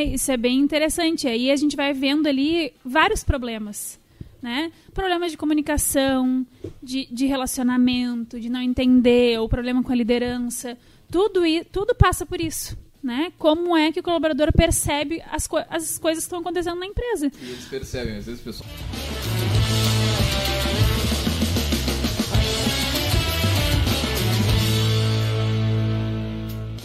[0.00, 0.14] né?
[0.14, 1.28] Isso é bem interessante.
[1.28, 3.98] Aí a gente vai vendo ali vários problemas,
[4.42, 4.72] né?
[4.94, 6.46] Problemas de comunicação,
[6.82, 10.76] de, de relacionamento, de não entender, ou problema com a liderança.
[11.10, 12.76] Tudo, tudo passa por isso.
[13.02, 13.32] Né?
[13.38, 17.32] Como é que o colaborador percebe as, co as coisas que estão acontecendo na empresa?
[17.40, 18.68] Eles percebem, às vezes o pessoal.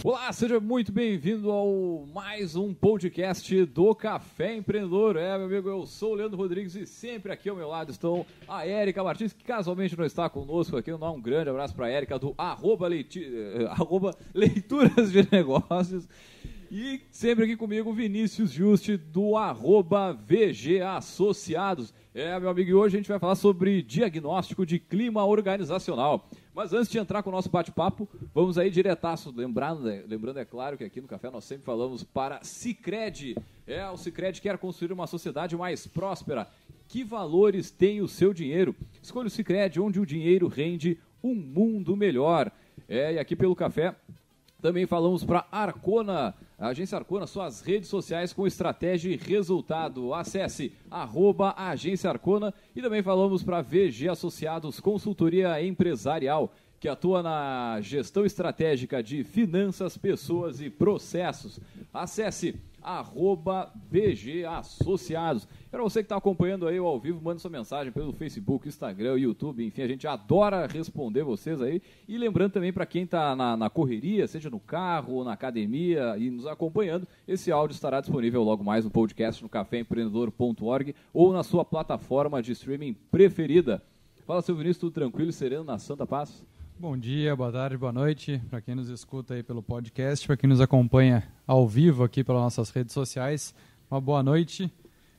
[0.08, 5.16] Olá, seja muito bem-vindo ao mais um podcast do Café Empreendedor.
[5.16, 8.24] É, meu amigo, eu sou o Leandro Rodrigues e sempre aqui ao meu lado estão
[8.46, 10.92] a Érica Martins, que casualmente não está conosco aqui.
[10.92, 16.08] Um grande abraço para a Érica do arroba, leiti, eh, arroba Leituras de Negócios.
[16.70, 21.92] E sempre aqui comigo, Vinícius Juste, do arroba VG Associados.
[22.18, 26.26] É, meu amigo, e hoje a gente vai falar sobre diagnóstico de clima organizacional.
[26.54, 29.30] Mas antes de entrar com o nosso bate-papo, vamos aí diretaço.
[29.36, 33.36] Lembrando, lembrando, é claro, que aqui no Café nós sempre falamos para Cicred.
[33.66, 36.48] É, o Cicred quer construir uma sociedade mais próspera.
[36.88, 38.74] Que valores tem o seu dinheiro?
[39.02, 42.50] Escolha o Cicred, onde o dinheiro rende um mundo melhor.
[42.88, 43.94] É, e aqui pelo Café
[44.62, 50.14] também falamos para Arcona, a agência Arcona, suas redes sociais com estratégia e resultado.
[50.14, 57.78] Acesse arroba agência Arcona e também falamos para VG Associados Consultoria Empresarial, que atua na
[57.82, 61.60] gestão estratégica de finanças, pessoas e processos.
[61.92, 62.54] Acesse
[62.86, 65.48] arroba VG Associados.
[65.70, 69.66] Para você que está acompanhando aí ao vivo, manda sua mensagem pelo Facebook, Instagram, YouTube,
[69.66, 71.82] enfim, a gente adora responder vocês aí.
[72.06, 76.16] E lembrando também para quem está na, na, correria, seja no carro ou na academia
[76.16, 81.42] e nos acompanhando, esse áudio estará disponível logo mais no podcast no caféempreendedor.org ou na
[81.42, 83.82] sua plataforma de streaming preferida.
[84.24, 86.44] Fala, seu Vinícius, tudo tranquilo e sereno na Santa Paz?
[86.78, 90.46] Bom dia, boa tarde, boa noite para quem nos escuta aí pelo podcast, para quem
[90.46, 93.54] nos acompanha ao vivo aqui pelas nossas redes sociais.
[93.90, 94.70] Uma boa noite.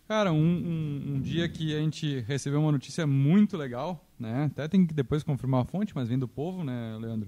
[0.08, 4.52] Cara, um, um, um, dia que a gente recebeu uma notícia muito legal, né?
[4.52, 7.28] Até tem que depois confirmar a fonte, mas vem do povo, né, Leandro?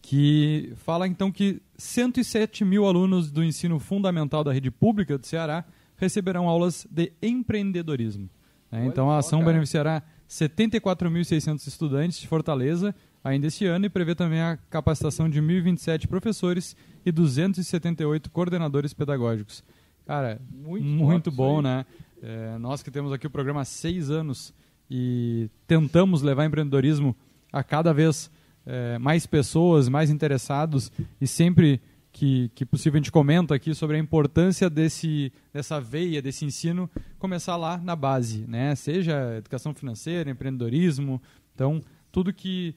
[0.00, 5.66] Que fala então que 107 mil alunos do ensino fundamental da rede pública do Ceará
[5.98, 8.30] receberão aulas de empreendedorismo.
[8.72, 8.86] Né?
[8.86, 12.94] Então a ação beneficiará 74.600 estudantes de Fortaleza
[13.26, 19.64] ainda este ano e prevê também a capacitação de 1.027 professores e 278 coordenadores pedagógicos.
[20.06, 21.84] Cara, muito, muito bom, né?
[22.22, 24.54] É, nós que temos aqui o programa há seis anos
[24.88, 27.16] e tentamos levar empreendedorismo
[27.52, 28.30] a cada vez
[28.64, 31.80] é, mais pessoas, mais interessados e sempre
[32.12, 36.88] que, que possível a gente comenta aqui sobre a importância desse, dessa veia, desse ensino,
[37.18, 38.74] começar lá na base, né?
[38.76, 41.20] Seja educação financeira, empreendedorismo,
[41.52, 41.82] então
[42.12, 42.74] tudo que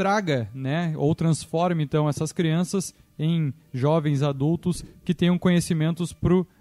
[0.00, 6.10] traga, né, ou transforme então essas crianças em jovens adultos que tenham conhecimentos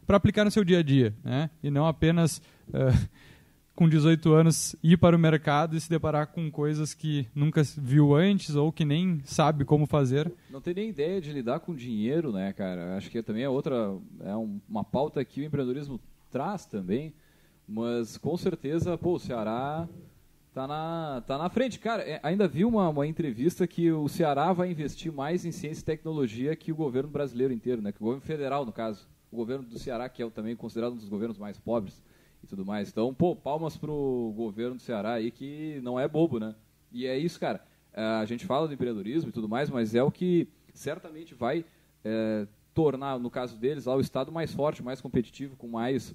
[0.06, 3.08] para aplicar no seu dia a dia, né, e não apenas uh,
[3.74, 8.14] com 18 anos ir para o mercado e se deparar com coisas que nunca viu
[8.14, 10.30] antes ou que nem sabe como fazer.
[10.52, 12.98] Não tem nem ideia de lidar com dinheiro, né, cara?
[12.98, 14.36] Acho que também é outra, é
[14.68, 15.98] uma pauta que o empreendedorismo
[16.30, 17.14] traz também,
[17.66, 19.88] mas com certeza, pô, o Ceará
[20.60, 21.80] Tá na, tá na frente.
[21.80, 25.80] Cara, é, ainda vi uma, uma entrevista que o Ceará vai investir mais em ciência
[25.82, 27.94] e tecnologia que o governo brasileiro inteiro, né?
[27.94, 29.08] Que o governo federal, no caso.
[29.32, 32.04] O governo do Ceará, que é também considerado um dos governos mais pobres
[32.44, 32.90] e tudo mais.
[32.90, 36.54] Então, pô, palmas pro governo do Ceará aí, que não é bobo, né?
[36.92, 37.64] E é isso, cara.
[37.94, 41.64] É, a gente fala do empreendedorismo e tudo mais, mas é o que certamente vai
[42.04, 46.14] é, tornar, no caso deles, lá o Estado mais forte, mais competitivo, com mais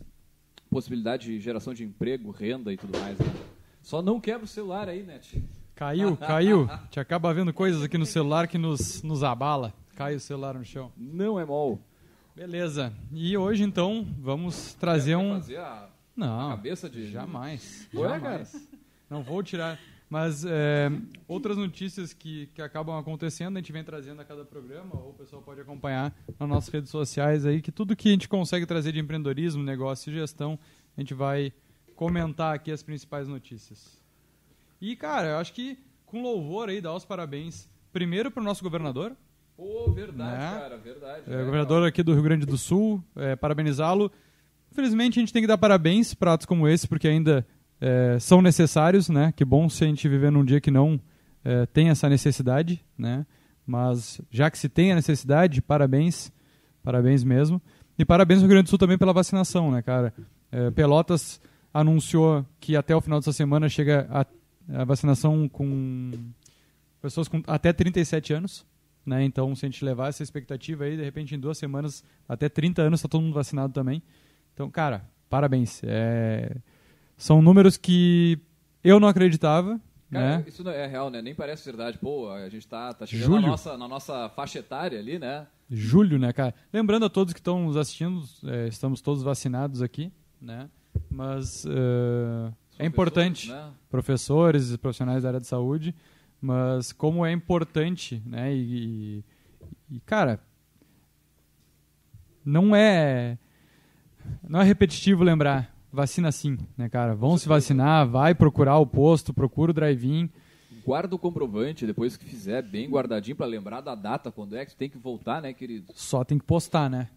[0.68, 3.18] possibilidade de geração de emprego, renda e tudo mais.
[3.18, 3.53] Né?
[3.84, 5.44] Só não quebra o celular aí, Net.
[5.74, 6.66] Caiu, caiu.
[6.90, 9.74] Te acaba vendo coisas aqui no celular que nos, nos abala.
[9.94, 10.90] Cai o celular no chão.
[10.96, 11.78] Não é mol.
[12.34, 12.94] Beleza.
[13.12, 15.34] E hoje, então, vamos trazer um...
[15.34, 17.10] fazer a, não, a cabeça de...
[17.10, 17.86] Jamais.
[17.94, 18.52] Ué, jamais.
[18.52, 18.64] Cara?
[19.10, 19.78] Não vou tirar...
[20.08, 20.90] Mas é,
[21.28, 25.14] outras notícias que, que acabam acontecendo, a gente vem trazendo a cada programa, ou o
[25.14, 28.92] pessoal pode acompanhar nas nossas redes sociais aí, que tudo que a gente consegue trazer
[28.92, 30.58] de empreendedorismo, negócio e gestão,
[30.96, 31.52] a gente vai
[31.94, 34.02] comentar aqui as principais notícias.
[34.80, 38.62] E, cara, eu acho que com louvor aí, dar os parabéns primeiro para o nosso
[38.62, 39.16] governador.
[39.56, 40.60] Pô, verdade, né?
[40.60, 41.22] cara, verdade.
[41.26, 44.10] É, é, governador aqui do Rio Grande do Sul, é, parabenizá-lo.
[44.70, 47.46] Infelizmente, a gente tem que dar parabéns para atos como esse, porque ainda
[47.80, 49.32] é, são necessários, né?
[49.36, 51.00] Que bom se a gente viver num dia que não
[51.44, 53.24] é, tem essa necessidade, né?
[53.66, 56.32] Mas já que se tem a necessidade, parabéns,
[56.82, 57.62] parabéns mesmo.
[57.98, 60.12] E parabéns ao Rio Grande do Sul também pela vacinação, né, cara?
[60.50, 61.40] É, Pelotas
[61.74, 64.24] anunciou que até o final dessa semana chega a,
[64.80, 66.12] a vacinação com
[67.02, 68.64] pessoas com até 37 anos.
[69.04, 69.24] né?
[69.24, 72.80] Então, se a gente levar essa expectativa aí, de repente, em duas semanas, até 30
[72.80, 74.00] anos, está todo mundo vacinado também.
[74.54, 75.82] Então, cara, parabéns.
[75.84, 76.56] É...
[77.16, 78.38] São números que
[78.82, 79.80] eu não acreditava.
[80.10, 80.44] Cara, né?
[80.46, 81.20] isso é real, né?
[81.20, 81.98] Nem parece verdade.
[81.98, 85.46] Pô, a gente tá, tá chegando na nossa, na nossa faixa etária ali, né?
[85.68, 86.54] Julho, né, cara?
[86.72, 90.68] Lembrando a todos que estão nos assistindo, é, estamos todos vacinados aqui, né?
[91.10, 93.70] Mas uh, é importante, né?
[93.90, 95.94] professores e profissionais da área de saúde,
[96.40, 98.54] mas como é importante, né?
[98.54, 99.22] E,
[99.90, 100.40] e, e, cara,
[102.44, 103.38] não é
[104.42, 107.14] não é repetitivo lembrar, vacina sim, né, cara?
[107.14, 110.28] Vão se vacinar, vai procurar o posto, procura o drive-in.
[110.84, 114.76] Guarda o comprovante depois que fizer, bem guardadinho para lembrar da data, quando é que
[114.76, 115.92] tem que voltar, né, querido?
[115.94, 117.08] Só tem que postar, né?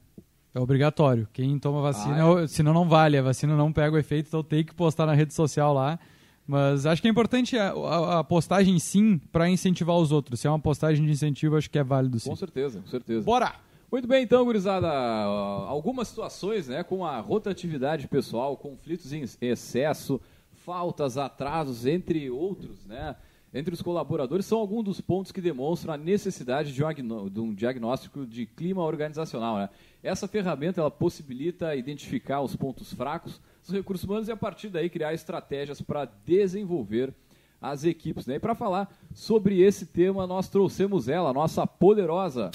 [0.57, 1.27] É obrigatório.
[1.31, 2.47] Quem toma vacina, ah, é?
[2.47, 3.15] senão não vale.
[3.15, 5.99] A vacina não pega o efeito, então tem que postar na rede social lá.
[6.47, 10.39] Mas acho que é importante a, a, a postagem sim para incentivar os outros.
[10.39, 12.31] Se é uma postagem de incentivo, acho que é válido sim.
[12.31, 13.23] Com certeza, com certeza.
[13.23, 13.53] Bora!
[13.91, 14.89] Muito bem, então, gurizada.
[14.89, 20.19] Algumas situações, né, com a rotatividade pessoal, conflitos em excesso,
[20.65, 23.15] faltas, atrasos, entre outros, né,
[23.53, 26.83] entre os colaboradores, são alguns dos pontos que demonstram a necessidade de
[27.39, 29.57] um diagnóstico de clima organizacional.
[29.57, 29.69] Né?
[30.03, 34.89] Essa ferramenta ela possibilita identificar os pontos fracos dos recursos humanos e, a partir daí,
[34.89, 37.13] criar estratégias para desenvolver
[37.61, 38.27] as equipes.
[38.27, 38.35] Né?
[38.35, 42.51] E para falar sobre esse tema, nós trouxemos ela, a nossa poderosa.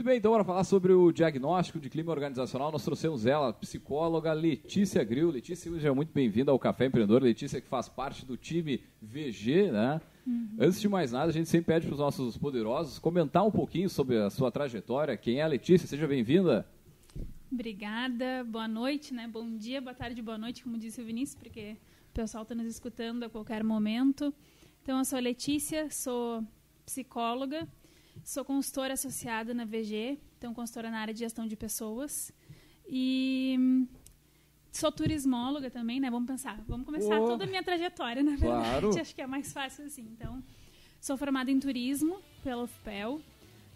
[0.00, 4.32] Muito bem, então, para falar sobre o diagnóstico de clima organizacional, nós trouxemos ela, psicóloga
[4.32, 5.30] Letícia Gril.
[5.30, 7.22] Letícia, seja muito bem-vinda ao Café Empreendedor.
[7.22, 10.00] Letícia, que faz parte do time VG, né?
[10.26, 10.56] Uhum.
[10.58, 13.90] Antes de mais nada, a gente sempre pede para os nossos poderosos comentar um pouquinho
[13.90, 15.14] sobre a sua trajetória.
[15.18, 15.86] Quem é a Letícia?
[15.86, 16.66] Seja bem-vinda.
[17.52, 19.28] Obrigada, boa noite, né?
[19.28, 21.76] Bom dia, boa tarde, boa noite, como disse o Vinícius, porque
[22.08, 24.32] o pessoal está nos escutando a qualquer momento.
[24.82, 26.42] Então, eu sou a Letícia, sou
[26.86, 27.68] psicóloga,
[28.30, 32.32] Sou consultora associada na VG, então consultora na área de gestão de pessoas.
[32.88, 33.84] E
[34.70, 36.08] sou turismóloga também, né?
[36.08, 36.62] Vamos pensar.
[36.68, 38.82] Vamos começar oh, toda a minha trajetória, na verdade.
[38.82, 38.90] Claro.
[39.00, 40.02] Acho que é mais fácil assim.
[40.12, 40.40] Então,
[41.00, 43.20] sou formada em turismo pela UFPEL.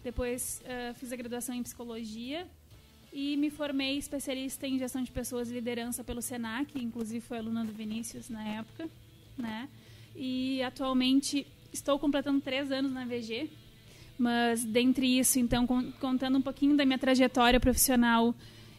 [0.01, 2.47] Depois uh, fiz a graduação em psicologia
[3.11, 7.65] e me formei especialista em gestão de pessoas e liderança pelo Senac, inclusive foi aluna
[7.65, 8.89] do Vinícius na época,
[9.37, 9.67] né?
[10.15, 13.49] E atualmente estou completando três anos na VG,
[14.17, 15.67] mas dentre isso, então,
[15.99, 18.33] contando um pouquinho da minha trajetória profissional,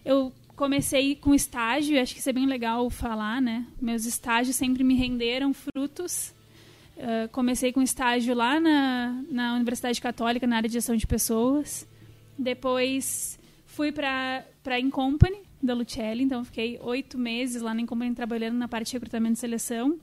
[0.05, 3.67] eu comecei com estágio, acho que isso é bem legal falar, né?
[3.81, 6.35] Meus estágios sempre me renderam frutos.
[6.97, 11.87] Uh, comecei com estágio lá na, na Universidade Católica, na área de gestão de pessoas.
[12.39, 18.57] Depois fui para a Incompany, da Lucelli, então fiquei oito meses lá na Incompany trabalhando
[18.57, 19.99] na parte de recrutamento e seleção.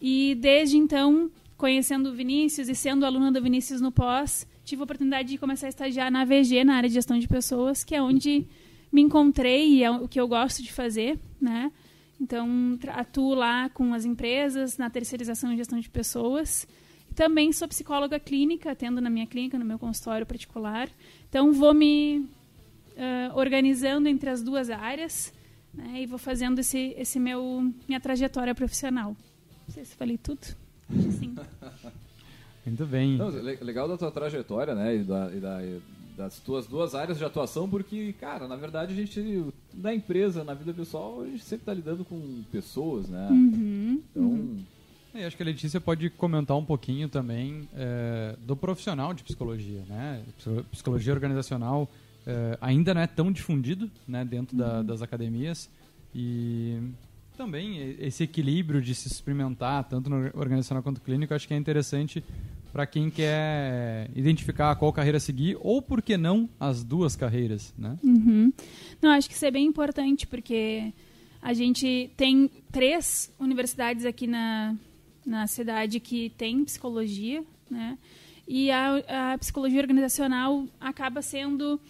[0.00, 4.84] E desde então conhecendo o Vinícius e sendo aluna do Vinícius no pós, tive a
[4.84, 8.00] oportunidade de começar a estagiar na VG, na área de gestão de pessoas, que é
[8.00, 8.46] onde
[8.92, 11.72] me encontrei e é o que eu gosto de fazer, né?
[12.20, 16.66] Então, atuo lá com as empresas, na terceirização e gestão de pessoas.
[17.14, 20.88] Também sou psicóloga clínica, atendo na minha clínica, no meu consultório particular.
[21.28, 25.32] Então, vou me uh, organizando entre as duas áreas
[25.74, 29.16] né, e vou fazendo esse, esse meu minha trajetória profissional.
[29.66, 30.56] Não sei se falei tudo.
[30.90, 31.36] Sim.
[32.66, 33.16] Muito bem.
[33.16, 34.96] Não, legal da tua trajetória, né?
[34.96, 35.58] E, da, e da,
[36.16, 40.52] das tuas duas áreas de atuação, porque, cara, na verdade a gente, na empresa, na
[40.52, 43.28] vida pessoal, a gente sempre está lidando com pessoas, né?
[43.30, 44.22] Uhum, então.
[44.22, 44.64] Uhum.
[45.14, 49.82] É, acho que a Letícia pode comentar um pouquinho também é, do profissional de psicologia,
[49.88, 50.22] né?
[50.70, 51.88] Psicologia organizacional
[52.26, 54.62] é, ainda não é tão difundido, né, dentro uhum.
[54.62, 55.70] da, das academias
[56.14, 56.78] e
[57.38, 62.22] também esse equilíbrio de se experimentar, tanto no organizacional quanto clínico, acho que é interessante
[62.72, 67.96] para quem quer identificar qual carreira seguir ou, por que não, as duas carreiras, né?
[68.02, 68.52] Uhum.
[69.00, 70.92] Não, acho que isso é bem importante, porque
[71.40, 74.74] a gente tem três universidades aqui na,
[75.24, 77.96] na cidade que tem psicologia, né?
[78.48, 81.80] E a, a psicologia organizacional acaba sendo,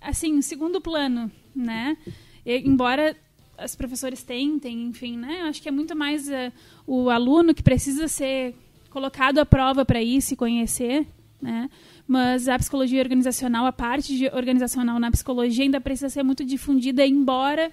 [0.00, 1.96] assim, segundo plano, né?
[2.44, 3.16] E, embora
[3.64, 5.42] os professores tentem, enfim, né?
[5.42, 6.52] Acho que é muito mais uh,
[6.86, 8.54] o aluno que precisa ser
[8.90, 11.06] colocado à prova para isso e conhecer,
[11.40, 11.68] né?
[12.06, 17.06] Mas a psicologia organizacional, a parte de organizacional na psicologia ainda precisa ser muito difundida,
[17.06, 17.70] embora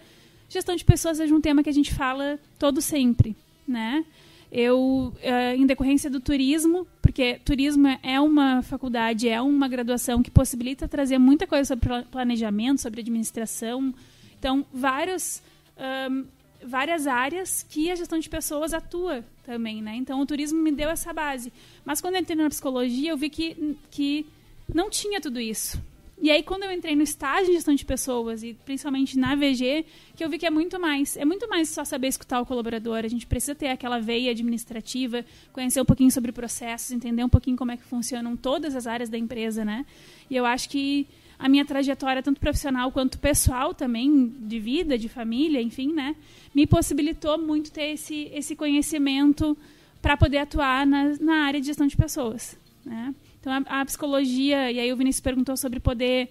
[0.50, 3.36] gestão de pessoas seja um tema que a gente fala todo sempre,
[3.68, 4.04] né?
[4.52, 10.32] Eu, uh, em decorrência do turismo, porque turismo é uma faculdade, é uma graduação que
[10.32, 13.94] possibilita trazer muita coisa sobre planejamento, sobre administração.
[14.38, 15.42] Então, vários
[15.78, 16.26] um,
[16.66, 19.96] várias áreas que a gestão de pessoas atua também, né?
[19.96, 21.52] Então o turismo me deu essa base.
[21.84, 24.26] Mas quando eu entrei na psicologia, eu vi que, que
[24.74, 25.82] não tinha tudo isso.
[26.22, 29.86] E aí, quando eu entrei no estágio de gestão de pessoas, e principalmente na VG,
[30.16, 31.18] que eu vi que é muito mais.
[31.18, 33.04] É muito mais só saber escutar o colaborador.
[33.04, 37.58] A gente precisa ter aquela veia administrativa, conhecer um pouquinho sobre processos, entender um pouquinho
[37.58, 39.86] como é que funcionam todas as áreas da empresa, né?
[40.30, 41.06] E eu acho que
[41.38, 46.16] a minha trajetória, tanto profissional quanto pessoal também, de vida, de família, enfim, né?
[46.54, 49.58] Me possibilitou muito ter esse, esse conhecimento
[50.02, 53.14] para poder atuar na, na área de gestão de pessoas, né?
[53.40, 56.30] Então, a, a, psicologia, e aí o Vinícius perguntou sobre poder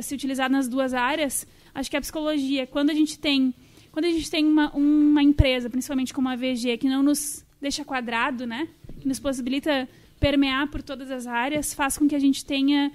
[0.00, 1.46] se utilizar nas duas áreas.
[1.74, 3.54] Acho que a psicologia, quando a gente tem,
[3.92, 7.84] quando a gente tem uma, uma empresa, principalmente como a VG, que não nos deixa
[7.84, 8.68] quadrado, né?
[9.00, 12.92] Que nos possibilita permear por todas as áreas, faz com que a gente tenha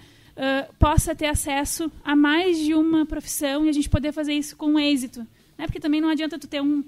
[0.78, 4.80] possa ter acesso a mais de uma profissão e a gente poder fazer isso com
[4.80, 5.26] êxito,
[5.58, 5.66] né?
[5.66, 6.80] Porque também não adianta tu ter um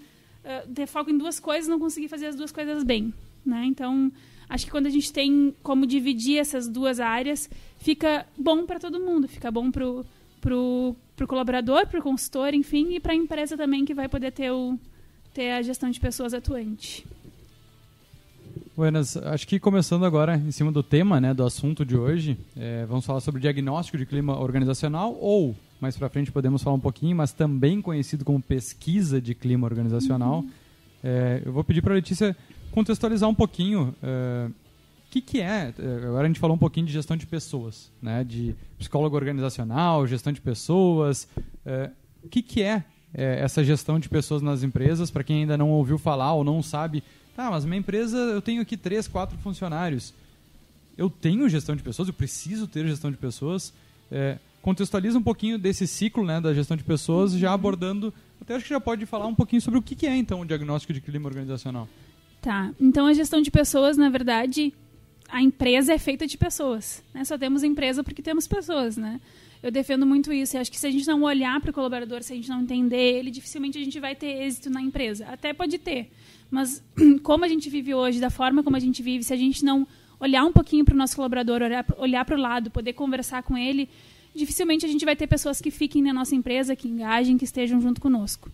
[0.47, 3.13] uh, ter foco em duas coisas e não conseguir fazer as duas coisas bem,
[3.45, 3.65] né?
[3.65, 4.11] Então
[4.49, 7.49] acho que quando a gente tem como dividir essas duas áreas,
[7.79, 10.95] fica bom para todo mundo, fica bom para o
[11.27, 14.79] colaborador, para o consultor, enfim, e para a empresa também que vai poder ter, o,
[15.33, 17.05] ter a gestão de pessoas atuante.
[18.77, 22.85] Buenas, acho que começando agora em cima do tema, né, do assunto de hoje, é,
[22.85, 27.17] vamos falar sobre diagnóstico de clima organizacional ou mais para frente podemos falar um pouquinho,
[27.17, 30.41] mas também conhecido como pesquisa de clima organizacional.
[30.41, 30.51] Uhum.
[31.03, 32.37] É, eu vou pedir para a Letícia
[32.69, 34.53] contextualizar um pouquinho o uh,
[35.09, 35.73] que, que é.
[35.75, 38.23] Eh, agora a gente falou um pouquinho de gestão de pessoas, né?
[38.23, 41.27] de psicólogo organizacional, gestão de pessoas.
[42.23, 45.09] O que, que é, é essa gestão de pessoas nas empresas?
[45.09, 47.03] Para quem ainda não ouviu falar ou não sabe,
[47.37, 50.11] tá, mas minha empresa eu tenho aqui três, quatro funcionários.
[50.97, 53.71] Eu tenho gestão de pessoas, eu preciso ter gestão de pessoas.
[54.11, 58.11] É, contextualiza um pouquinho desse ciclo né, da gestão de pessoas, já abordando.
[58.41, 60.45] Até acho que já pode falar um pouquinho sobre o que, que é então o
[60.45, 61.87] diagnóstico de clima organizacional.
[62.41, 62.71] Tá.
[62.81, 64.73] Então a gestão de pessoas, na verdade,
[65.29, 67.03] a empresa é feita de pessoas.
[67.13, 67.23] Né?
[67.23, 69.21] Só temos empresa porque temos pessoas, né?
[69.61, 70.55] Eu defendo muito isso.
[70.55, 72.61] E acho que se a gente não olhar para o colaborador, se a gente não
[72.61, 75.27] entender ele, dificilmente a gente vai ter êxito na empresa.
[75.27, 76.11] Até pode ter.
[76.49, 76.83] Mas
[77.23, 79.87] como a gente vive hoje, da forma como a gente vive, se a gente não
[80.19, 81.61] olhar um pouquinho para o nosso colaborador,
[81.97, 83.89] olhar para o lado, poder conversar com ele,
[84.35, 87.79] dificilmente a gente vai ter pessoas que fiquem na nossa empresa, que engajem, que estejam
[87.79, 88.51] junto conosco.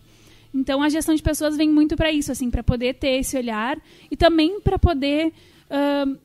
[0.52, 3.80] Então a gestão de pessoas vem muito para isso, assim, para poder ter esse olhar
[4.10, 5.32] e também para poder
[5.68, 6.18] uh,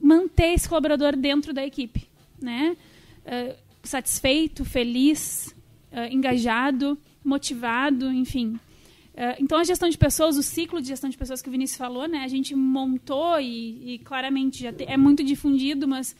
[0.00, 2.08] manter esse colaborador dentro da equipe,
[2.40, 2.76] né?
[3.24, 5.54] Uh, satisfeito, feliz,
[5.92, 8.58] uh, engajado, motivado, enfim.
[9.38, 12.08] Então a gestão de pessoas, o ciclo de gestão de pessoas que o Vinícius falou,
[12.08, 12.24] né?
[12.24, 16.16] A gente montou e, e claramente já é muito difundido, mas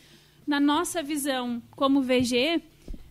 [0.46, 2.62] na nossa visão como VG,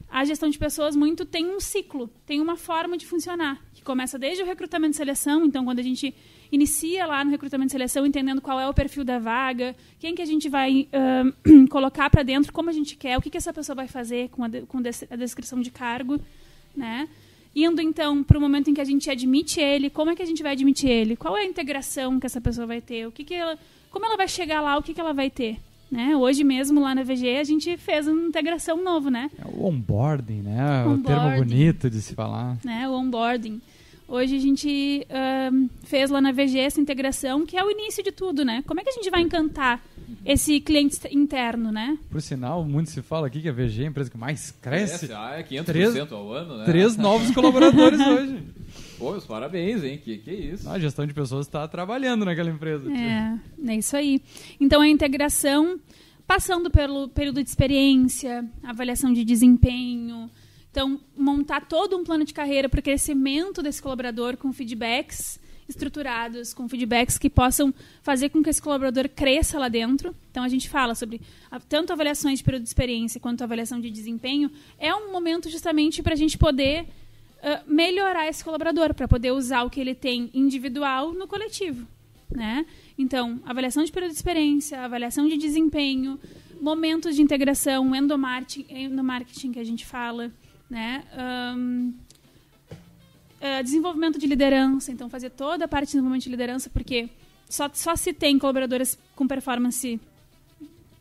[0.10, 4.18] a gestão de pessoas muito tem um ciclo, tem uma forma de funcionar, que começa
[4.20, 6.14] desde o recrutamento e seleção, então quando a gente
[6.52, 10.22] inicia lá no recrutamento e seleção, entendendo qual é o perfil da vaga, quem que
[10.22, 13.52] a gente vai uh, colocar para dentro, como a gente quer, o que, que essa
[13.52, 16.22] pessoa vai fazer com a, de, com a descrição de cargo,
[16.76, 17.10] né?
[17.56, 20.26] Indo então para o momento em que a gente admite ele, como é que a
[20.26, 21.16] gente vai admitir ele?
[21.16, 23.08] Qual é a integração que essa pessoa vai ter?
[23.08, 23.58] O que, que ela,
[23.92, 24.78] como ela vai chegar lá?
[24.78, 25.60] O que, que ela vai ter?
[25.92, 26.18] Né?
[26.18, 29.30] Hoje mesmo, lá na VG, a gente fez uma integração novo, né?
[29.38, 30.84] É o onboarding, né?
[30.88, 32.58] Onboarding, o termo bonito de se falar.
[32.64, 32.90] Né?
[32.90, 33.62] O onboarding.
[34.14, 38.12] Hoje a gente uh, fez lá na VG essa integração, que é o início de
[38.12, 38.64] tudo, né?
[38.68, 39.84] Como é que a gente vai encantar
[40.24, 41.98] esse cliente interno, né?
[42.12, 45.12] Por sinal, muito se fala aqui que a VG é a empresa que mais cresce.
[45.12, 46.66] É, ah, é 500% três, ao ano, né?
[46.66, 48.44] Três novos colaboradores hoje.
[49.00, 49.98] Pô, meus parabéns, hein?
[49.98, 50.70] Que, que isso?
[50.70, 52.88] A gestão de pessoas está trabalhando naquela empresa.
[52.94, 54.22] É, é isso aí.
[54.60, 55.80] Então, a integração,
[56.28, 60.30] passando pelo período de experiência, avaliação de desempenho.
[60.74, 65.40] Então, montar todo um plano de carreira para o crescimento desse colaborador com feedbacks
[65.70, 70.16] estruturados, com feedbacks que possam fazer com que esse colaborador cresça lá dentro.
[70.32, 73.92] Então, a gente fala sobre a, tanto avaliações de período de experiência quanto avaliação de
[73.92, 74.50] desempenho.
[74.80, 79.62] É um momento justamente para a gente poder uh, melhorar esse colaborador, para poder usar
[79.62, 81.88] o que ele tem individual no coletivo.
[82.32, 82.66] Né?
[82.98, 86.20] Então, avaliação de período de experiência, avaliação de desempenho,
[86.60, 90.32] momentos de integração, endomarketing, endomarketing que a gente fala,
[90.74, 91.04] né?
[91.56, 91.94] Um,
[93.40, 97.10] uh, desenvolvimento de liderança, então fazer toda a parte de desenvolvimento de liderança, porque
[97.48, 100.02] só, só se tem colaboradores com performance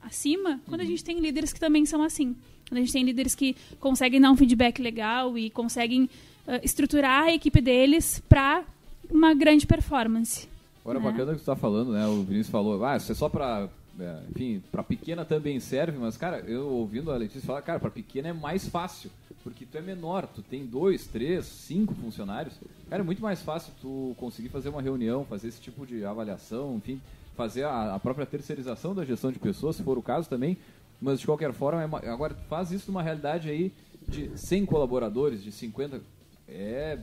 [0.03, 0.91] acima quando a uhum.
[0.91, 2.37] gente tem líderes que também são assim.
[2.69, 7.25] Quando a gente tem líderes que conseguem dar um feedback legal e conseguem uh, estruturar
[7.25, 8.65] a equipe deles para
[9.11, 10.49] uma grande performance.
[10.83, 11.05] Agora, né?
[11.05, 12.07] bacana que você está falando, né?
[12.07, 16.17] O Vinícius falou, ah, isso é só para é, enfim, para pequena também serve, mas,
[16.17, 19.11] cara, eu ouvindo a Letícia falar, cara, para pequena é mais fácil.
[19.43, 22.55] Porque tu é menor, tu tem dois, três, cinco funcionários.
[22.89, 26.77] Cara, é muito mais fácil tu conseguir fazer uma reunião, fazer esse tipo de avaliação,
[26.77, 27.01] enfim,
[27.37, 30.57] fazer a, a própria terceirização da gestão de pessoas, se for o caso também.
[31.01, 33.73] Mas de qualquer forma, é agora faz isso numa realidade aí
[34.09, 36.01] de 100 colaboradores, de 50.
[36.47, 36.99] É.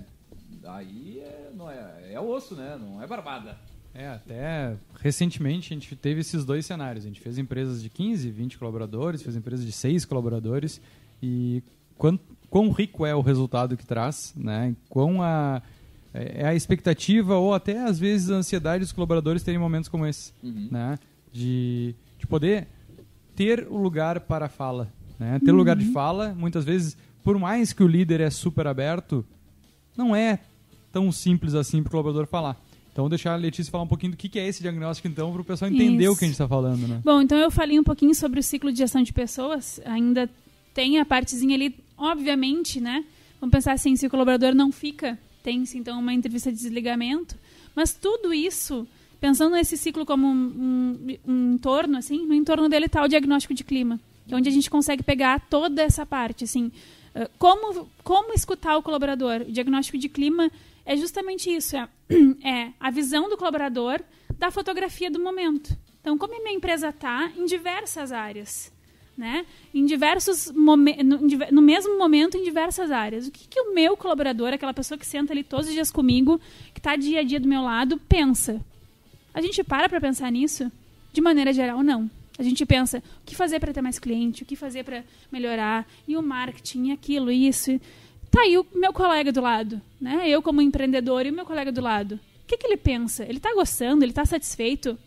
[0.64, 2.78] Aí é, não é, é osso, né?
[2.80, 3.58] Não é barbada.
[3.94, 7.04] É, até recentemente a gente teve esses dois cenários.
[7.04, 10.80] A gente fez empresas de 15, 20 colaboradores, fez empresas de 6 colaboradores
[11.22, 11.64] e
[12.00, 14.74] quão, quão rico é o resultado que traz, né?
[14.90, 15.62] Quão a,
[16.14, 20.08] é, é a expectativa ou até às vezes a ansiedade dos colaboradores terem momentos como
[20.08, 20.70] esse, uhum.
[20.72, 20.98] né?
[21.32, 22.68] De, de poder
[23.36, 25.40] ter o lugar para a fala, né?
[25.44, 25.58] Ter uhum.
[25.58, 25.94] lugar de uhum.
[25.94, 29.24] fala, muitas vezes, por mais que o líder é super aberto,
[29.96, 30.40] não é
[30.92, 32.58] tão simples assim para o colaborador falar.
[32.92, 35.42] Então, vou deixar a Letícia falar um pouquinho do que é esse diagnóstico, então, para
[35.42, 36.14] o pessoal entender Isso.
[36.14, 37.02] o que a gente está falando, né?
[37.04, 39.80] Bom, então eu falei um pouquinho sobre o ciclo de gestão de pessoas.
[39.86, 40.28] Ainda
[40.74, 43.06] tem a partezinha ali, obviamente, né?
[43.40, 47.36] Vamos pensar assim, se o colaborador não fica, tem-se, então, uma entrevista de desligamento.
[47.76, 48.88] Mas tudo isso,
[49.20, 53.54] pensando nesse ciclo como um, um, um entorno, assim, no entorno dele está o diagnóstico
[53.54, 56.72] de clima, que é onde a gente consegue pegar toda essa parte, assim,
[57.38, 59.42] como, como escutar o colaborador.
[59.42, 60.52] O diagnóstico de clima
[60.86, 61.88] é justamente isso, é,
[62.44, 64.02] é a visão do colaborador
[64.38, 65.76] da fotografia do momento.
[66.02, 68.72] Então, como a minha empresa está em diversas áreas,
[69.20, 69.46] né?
[69.74, 73.28] Em diversos no, no, mesmo momento, em diversas áreas.
[73.28, 76.40] O que, que o meu colaborador, aquela pessoa que senta ali todos os dias comigo,
[76.74, 78.62] que está dia a dia do meu lado, pensa?
[79.34, 80.72] A gente para para pensar nisso?
[81.12, 82.10] De maneira geral, não.
[82.38, 85.86] A gente pensa o que fazer para ter mais cliente, o que fazer para melhorar,
[86.08, 87.78] e o marketing, aquilo, isso.
[88.32, 90.30] Tá aí o meu colega do lado, né?
[90.30, 92.16] Eu como empreendedor e o meu colega do lado.
[92.16, 93.26] O que, que ele pensa?
[93.26, 94.06] Ele está gostando?
[94.06, 94.98] Ele está satisfeito?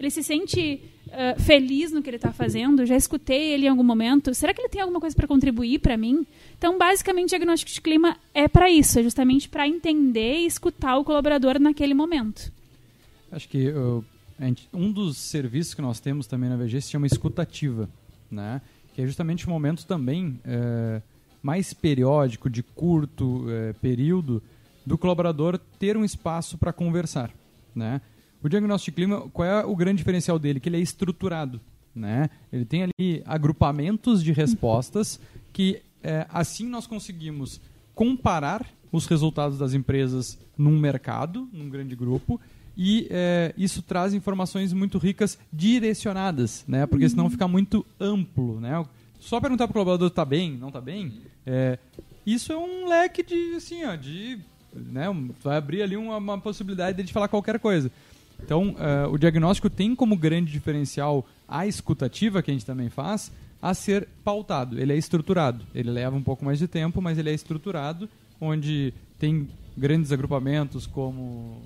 [0.00, 2.84] Ele se sente uh, feliz no que ele está fazendo?
[2.84, 4.34] Já escutei ele em algum momento?
[4.34, 6.26] Será que ele tem alguma coisa para contribuir para mim?
[6.58, 10.96] Então, basicamente, o diagnóstico de clima é para isso, é justamente para entender e escutar
[10.96, 12.52] o colaborador naquele momento.
[13.30, 14.04] Acho que uh,
[14.40, 17.88] gente, um dos serviços que nós temos também na VG se chama escutativa,
[18.30, 18.60] né?
[18.94, 21.02] Que é justamente o momento também uh,
[21.42, 24.40] mais periódico, de curto é, período,
[24.86, 27.30] do colaborador ter um espaço para conversar.
[27.74, 28.00] Né?
[28.42, 30.58] O diagnóstico de clima, qual é o grande diferencial dele?
[30.58, 31.60] Que ele é estruturado.
[31.94, 32.28] Né?
[32.52, 35.20] Ele tem ali agrupamentos de respostas
[35.52, 37.60] que é, assim nós conseguimos
[37.94, 42.40] comparar os resultados das empresas num mercado, num grande grupo,
[42.76, 46.86] e é, isso traz informações muito ricas direcionadas, né?
[46.86, 48.60] porque senão fica muito amplo.
[48.60, 48.84] Né?
[49.20, 51.78] Só perguntar para o colaborador está bem, não está bem, é,
[52.26, 54.38] isso é um leque de, assim, ó, de,
[54.74, 55.06] né,
[55.42, 57.90] vai abrir ali uma, uma possibilidade de falar qualquer coisa.
[58.42, 63.32] Então, uh, o diagnóstico tem como grande diferencial a escutativa, que a gente também faz,
[63.60, 64.78] a ser pautado.
[64.80, 65.64] Ele é estruturado.
[65.74, 68.08] Ele leva um pouco mais de tempo, mas ele é estruturado,
[68.40, 71.60] onde tem grandes agrupamentos como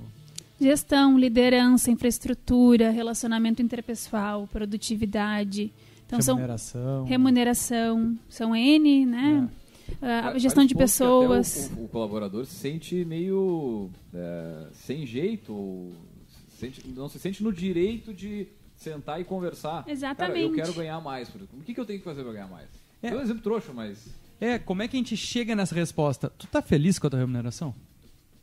[0.60, 5.72] gestão, liderança, infraestrutura, relacionamento interpessoal, produtividade.
[6.06, 6.82] Então remuneração.
[6.82, 9.48] são remuneração, são N, né?
[10.02, 11.70] É a gestão de pessoas.
[11.76, 15.92] O, o, colaborador se sente meio é, sem jeito,
[16.56, 19.84] sente, não se sente no direito de sentar e conversar.
[19.86, 20.34] Exatamente.
[20.34, 21.28] Cara, eu quero ganhar mais.
[21.28, 22.68] O que, que eu tenho que fazer para ganhar mais?
[23.02, 23.14] É.
[23.14, 24.08] um exemplo trouxa, mas...
[24.40, 26.30] É, como é que a gente chega nessa resposta?
[26.36, 27.74] Tu tá feliz com a tua remuneração?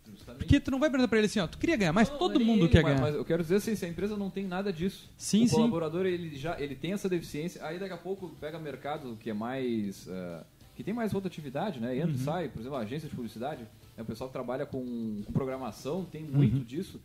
[0.09, 0.39] Justamente.
[0.39, 2.09] Porque tu não vai perguntar para ele assim, ó, tu queria ganhar mais?
[2.09, 3.01] Não, Todo nem, mundo quer mas, ganhar.
[3.01, 5.55] Mas eu quero dizer assim, se a empresa não tem nada disso, sim, o sim.
[5.55, 9.33] colaborador ele já ele tem essa deficiência, aí daqui a pouco pega mercado que é
[9.33, 10.07] mais...
[10.07, 10.43] Uh,
[10.75, 11.95] que tem mais rotatividade, né?
[11.95, 12.15] Entra uhum.
[12.15, 13.63] e sai, por exemplo, a agência de publicidade,
[13.95, 16.63] é o pessoal que trabalha com, com programação, tem muito uhum.
[16.63, 16.99] disso.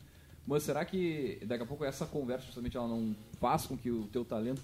[0.49, 4.05] Mas será que daqui a pouco essa conversa justamente ela não faz com que o
[4.05, 4.63] teu talento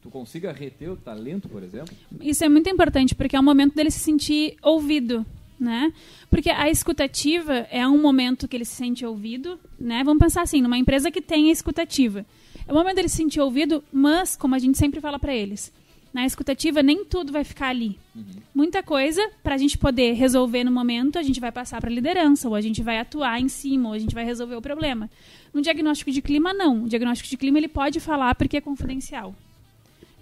[0.00, 1.94] tu, consiga reter o talento, por exemplo?
[2.22, 5.26] Isso é muito importante porque é o momento dele se sentir ouvido,
[5.58, 5.92] né?
[6.30, 10.02] Porque a escutativa é um momento que ele se sente ouvido, né?
[10.02, 12.24] Vamos pensar assim, numa empresa que tem a escutativa.
[12.66, 15.70] É o momento dele se sentir ouvido, mas como a gente sempre fala para eles,
[16.12, 17.98] na escutativa nem tudo vai ficar ali.
[18.14, 18.24] Uhum.
[18.54, 21.92] Muita coisa, para a gente poder resolver no momento, a gente vai passar para a
[21.92, 25.08] liderança, ou a gente vai atuar em cima, ou a gente vai resolver o problema.
[25.54, 26.84] No diagnóstico de clima, não.
[26.84, 29.34] O diagnóstico de clima ele pode falar porque é confidencial.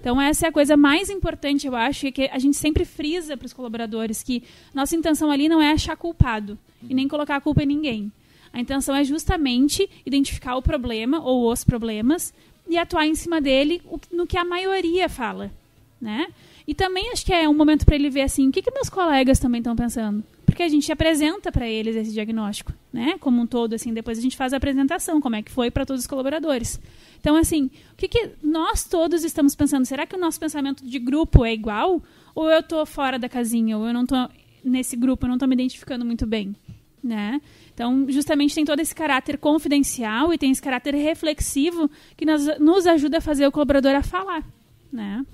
[0.00, 3.36] Então, essa é a coisa mais importante, eu acho, e que a gente sempre frisa
[3.36, 6.88] para os colaboradores que nossa intenção ali não é achar culpado uhum.
[6.90, 8.12] e nem colocar a culpa em ninguém.
[8.52, 12.32] A intenção é justamente identificar o problema ou os problemas
[12.68, 15.50] e atuar em cima dele no que a maioria fala
[16.00, 16.28] né?
[16.66, 18.88] E também acho que é um momento para ele ver assim, o que, que meus
[18.88, 20.22] colegas também estão pensando?
[20.44, 23.16] Porque a gente apresenta para eles esse diagnóstico, né?
[23.20, 25.84] Como um todo, assim, depois a gente faz a apresentação, como é que foi para
[25.84, 26.80] todos os colaboradores.
[27.20, 29.84] Então, assim, o que, que nós todos estamos pensando?
[29.84, 32.02] Será que o nosso pensamento de grupo é igual?
[32.34, 33.76] Ou eu estou fora da casinha?
[33.76, 34.28] Ou eu não estou
[34.64, 36.54] nesse grupo, eu não estou me identificando muito bem?
[37.02, 37.40] Né?
[37.72, 42.86] Então, justamente tem todo esse caráter confidencial e tem esse caráter reflexivo que nos, nos
[42.86, 44.44] ajuda a fazer o colaborador a falar,
[44.92, 45.24] né?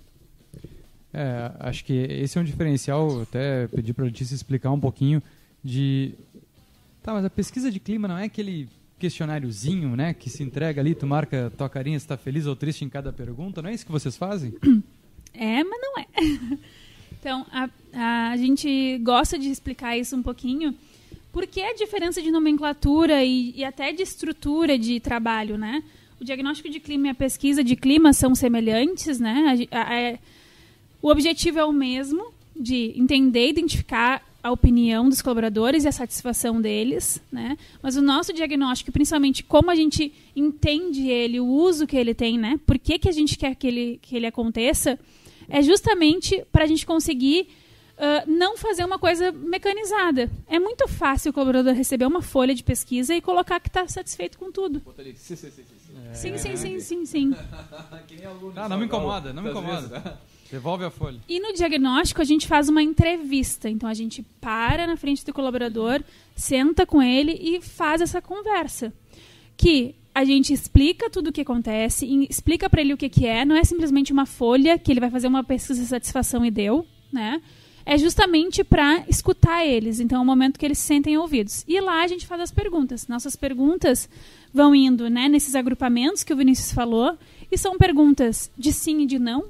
[1.14, 5.22] É, acho que esse é um diferencial, até pedi para a Letícia explicar um pouquinho
[5.62, 6.12] de...
[7.02, 10.94] Tá, mas a pesquisa de clima não é aquele questionáriozinho, né, que se entrega ali,
[10.94, 13.86] tu marca tua carinha se está feliz ou triste em cada pergunta, não é isso
[13.86, 14.52] que vocês fazem?
[15.36, 16.06] É, mas não é.
[17.18, 17.70] Então, a,
[18.30, 20.74] a gente gosta de explicar isso um pouquinho,
[21.32, 25.82] porque a diferença de nomenclatura e, e até de estrutura de trabalho, né?
[26.20, 29.66] O diagnóstico de clima e a pesquisa de clima são semelhantes, né?
[29.70, 30.18] A, a, é,
[31.04, 36.62] o objetivo é o mesmo, de entender, identificar a opinião dos colaboradores e a satisfação
[36.62, 37.58] deles, né?
[37.82, 42.38] Mas o nosso diagnóstico, principalmente como a gente entende ele, o uso que ele tem,
[42.38, 42.58] né?
[42.64, 44.98] Por que, que a gente quer que ele, que ele aconteça,
[45.46, 47.48] é justamente para a gente conseguir
[47.98, 50.30] uh, não fazer uma coisa mecanizada.
[50.48, 54.38] É muito fácil o colaborador receber uma folha de pesquisa e colocar que está satisfeito
[54.38, 54.80] com tudo.
[56.14, 57.36] Sim, sim, sim, sim, sim, sim.
[58.56, 60.18] Ah, não me incomoda, não me incomoda.
[60.50, 61.20] Devolve a folha.
[61.28, 63.68] E no diagnóstico a gente faz uma entrevista.
[63.68, 66.02] Então a gente para na frente do colaborador,
[66.34, 68.92] senta com ele e faz essa conversa.
[69.56, 73.44] Que a gente explica tudo o que acontece, explica para ele o que, que é,
[73.44, 76.86] não é simplesmente uma folha que ele vai fazer uma pesquisa de satisfação e deu,
[77.12, 77.42] né?
[77.86, 81.64] É justamente para escutar eles, então é o momento que eles se sentem ouvidos.
[81.68, 83.06] E lá a gente faz as perguntas.
[83.08, 84.08] Nossas perguntas
[84.52, 87.18] vão indo né, nesses agrupamentos que o Vinícius falou,
[87.52, 89.44] e são perguntas de sim e de não,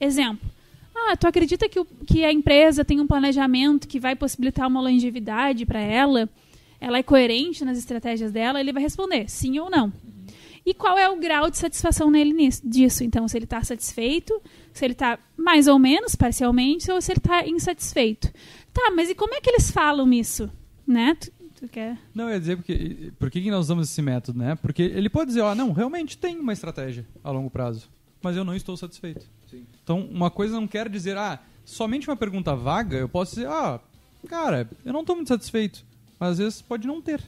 [0.00, 0.48] Exemplo.
[0.94, 4.80] Ah, tu acredita que, o, que a empresa tem um planejamento que vai possibilitar uma
[4.80, 6.28] longevidade para ela?
[6.80, 8.60] Ela é coerente nas estratégias dela?
[8.60, 9.92] Ele vai responder sim ou não.
[10.64, 13.02] E qual é o grau de satisfação nele nisso, disso?
[13.02, 14.40] Então, se ele está satisfeito,
[14.72, 18.30] se ele está mais ou menos, parcialmente, ou se ele está insatisfeito.
[18.72, 20.50] Tá, mas e como é que eles falam isso?
[20.86, 21.14] Né?
[21.14, 21.98] Tu, tu quer...
[22.14, 24.54] Não, eu ia dizer, porque, por que nós usamos esse método, né?
[24.56, 27.90] Porque ele pode dizer, ó, não, realmente tem uma estratégia a longo prazo,
[28.22, 29.26] mas eu não estou satisfeito.
[29.90, 33.80] Então, uma coisa não quer dizer, ah, somente uma pergunta vaga, eu posso dizer, ah,
[34.28, 35.84] cara, eu não estou muito satisfeito.
[36.16, 37.20] Mas às vezes pode não ter.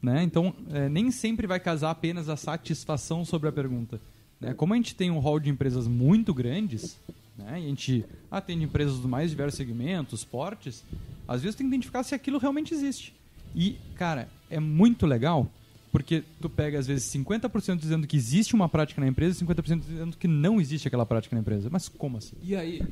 [0.00, 0.22] Né?
[0.22, 4.00] Então, é, nem sempre vai casar apenas a satisfação sobre a pergunta.
[4.40, 4.54] Né?
[4.54, 6.96] Como a gente tem um hall de empresas muito grandes,
[7.36, 7.60] né?
[7.60, 10.84] e a gente atende empresas dos mais diversos segmentos, portes,
[11.26, 13.12] às vezes tem que identificar se aquilo realmente existe.
[13.52, 15.50] E, cara, é muito legal
[15.94, 19.78] porque tu pega, às vezes, 50% dizendo que existe uma prática na empresa e 50%
[19.78, 21.68] dizendo que não existe aquela prática na empresa.
[21.70, 22.34] Mas como assim?
[22.42, 22.82] E aí?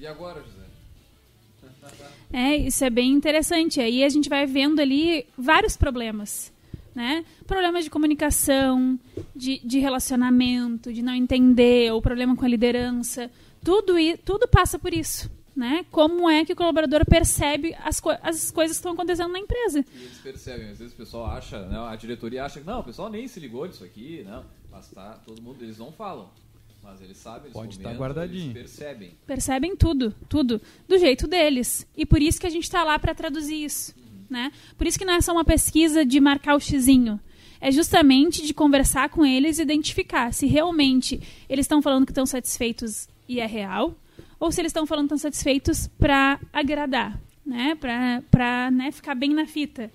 [0.00, 1.94] E agora, José?
[2.32, 3.80] É, isso é bem interessante.
[3.80, 6.52] Aí a gente vai vendo ali vários problemas.
[6.92, 7.24] Né?
[7.46, 8.98] Problemas de comunicação,
[9.32, 13.30] de, de relacionamento, de não entender, ou problema com a liderança.
[13.62, 15.84] Tudo, tudo passa por isso né?
[15.90, 19.84] Como é que o colaborador percebe as, co as coisas que estão acontecendo na empresa.
[19.92, 22.84] E eles percebem, às vezes o pessoal acha, né, a diretoria acha que não, o
[22.84, 26.30] pessoal nem se ligou disso aqui, não, mas tá, todo mundo, eles não falam.
[26.80, 28.52] Mas eles sabem, eles Pode estar guardadinho.
[28.52, 29.12] Eles percebem.
[29.26, 31.84] Percebem tudo, tudo, do jeito deles.
[31.96, 33.92] E por isso que a gente está lá para traduzir isso.
[33.98, 34.24] Uhum.
[34.30, 34.52] Né?
[34.76, 37.20] Por isso que não é só uma pesquisa de marcar o xizinho.
[37.60, 42.24] É justamente de conversar com eles e identificar se realmente eles estão falando que estão
[42.24, 43.94] satisfeitos e é real,
[44.38, 47.76] ou se eles estão falando tão satisfeitos para agradar, né?
[48.30, 49.90] Para né, ficar bem na fita.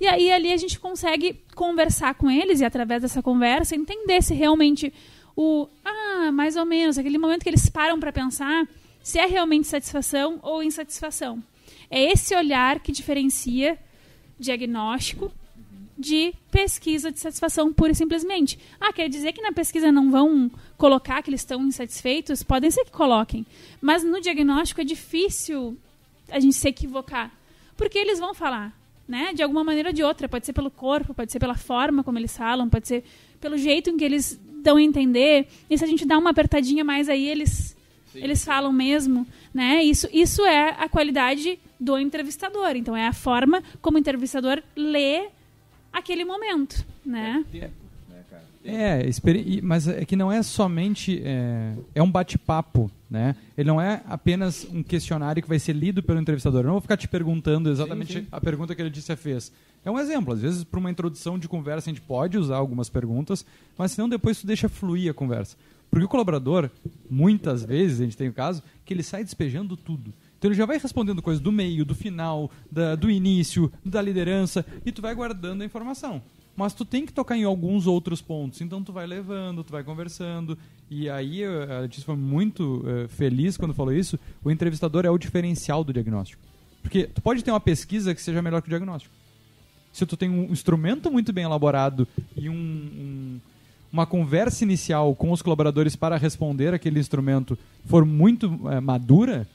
[0.00, 4.34] E aí ali a gente consegue conversar com eles e através dessa conversa entender se
[4.34, 4.92] realmente
[5.34, 8.68] o ah, mais ou menos, aquele momento que eles param para pensar
[9.02, 11.42] se é realmente satisfação ou insatisfação.
[11.90, 13.78] É esse olhar que diferencia
[14.38, 15.32] diagnóstico
[15.98, 18.58] de pesquisa de satisfação pura e simplesmente.
[18.80, 22.42] Ah, quer dizer que na pesquisa não vão colocar que eles estão insatisfeitos?
[22.42, 23.46] Podem ser que coloquem.
[23.80, 25.76] Mas no diagnóstico é difícil
[26.30, 27.32] a gente se equivocar.
[27.76, 28.76] Porque eles vão falar,
[29.08, 29.32] né?
[29.32, 30.28] De alguma maneira ou de outra.
[30.28, 33.04] Pode ser pelo corpo, pode ser pela forma como eles falam, pode ser
[33.40, 35.48] pelo jeito em que eles dão a entender.
[35.70, 37.76] E se a gente dá uma apertadinha mais aí, eles,
[38.14, 39.82] eles falam mesmo, né?
[39.82, 42.74] Isso, isso é a qualidade do entrevistador.
[42.74, 45.28] Então, é a forma como o entrevistador lê
[45.98, 47.44] aquele momento, né?
[47.54, 47.70] É, né?
[48.64, 53.36] É, mas é que não é somente é, é um bate-papo, né?
[53.56, 56.60] Ele não é apenas um questionário que vai ser lido pelo entrevistador.
[56.60, 58.26] Eu não vou ficar te perguntando exatamente sim, sim.
[58.30, 59.52] a pergunta que ele disse fez.
[59.84, 60.34] É um exemplo.
[60.34, 63.46] Às vezes, para uma introdução de conversa, a gente pode usar algumas perguntas,
[63.78, 65.56] mas senão depois tu deixa fluir a conversa.
[65.88, 66.68] Porque o colaborador,
[67.08, 70.12] muitas vezes, a gente tem o caso, que ele sai despejando tudo.
[70.38, 74.64] Então ele já vai respondendo coisas do meio, do final, da, do início, da liderança,
[74.84, 76.22] e tu vai guardando a informação.
[76.54, 79.84] Mas tu tem que tocar em alguns outros pontos, então tu vai levando, tu vai
[79.84, 80.56] conversando.
[80.90, 84.18] E aí a Letícia foi muito uh, feliz quando falou isso.
[84.42, 86.42] O entrevistador é o diferencial do diagnóstico.
[86.82, 89.14] Porque tu pode ter uma pesquisa que seja melhor que o diagnóstico.
[89.92, 93.40] Se tu tem um instrumento muito bem elaborado e um, um
[93.92, 99.46] uma conversa inicial com os colaboradores para responder aquele instrumento for muito é, madura,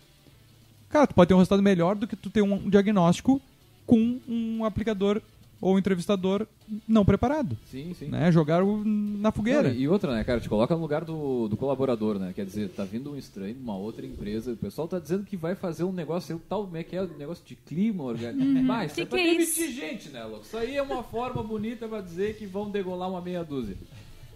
[0.92, 3.42] cara, tu pode ter um resultado melhor do que tu ter um diagnóstico
[3.86, 5.22] com um aplicador
[5.60, 6.48] ou entrevistador
[6.88, 7.56] não preparado.
[7.70, 8.08] Sim, sim.
[8.08, 8.32] Né?
[8.32, 9.70] Jogar na fogueira.
[9.70, 12.34] Não, e outra, né, cara, te coloca no lugar do, do colaborador, né?
[12.36, 15.38] Quer dizer, tá vindo um estranho de uma outra empresa, o pessoal tá dizendo que
[15.38, 18.44] vai fazer um negócio, tal, como é que é, um negócio de clima orgânico.
[18.44, 18.64] Uhum.
[18.64, 20.46] Mas, que é que é demitir gente, né, louco?
[20.46, 23.78] Isso aí é uma forma bonita pra dizer que vão degolar uma meia dúzia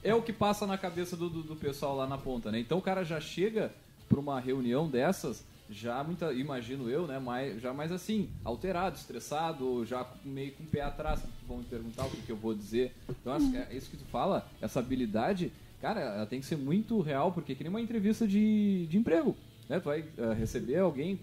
[0.03, 2.59] é o que passa na cabeça do, do, do, pessoal lá na ponta, né?
[2.59, 3.73] Então o cara já chega
[4.07, 7.19] para uma reunião dessas, já muita, imagino eu, né?
[7.19, 12.05] Mais, já mais assim, alterado, estressado, já meio com o pé atrás, vão me perguntar
[12.05, 12.93] o que, que eu vou dizer.
[13.09, 15.51] Então acho que é isso que tu fala, essa habilidade,
[15.81, 18.97] cara, ela tem que ser muito real, porque é que nem uma entrevista de, de
[18.97, 19.35] emprego,
[19.67, 19.79] né?
[19.79, 21.19] Tu vai uh, receber alguém,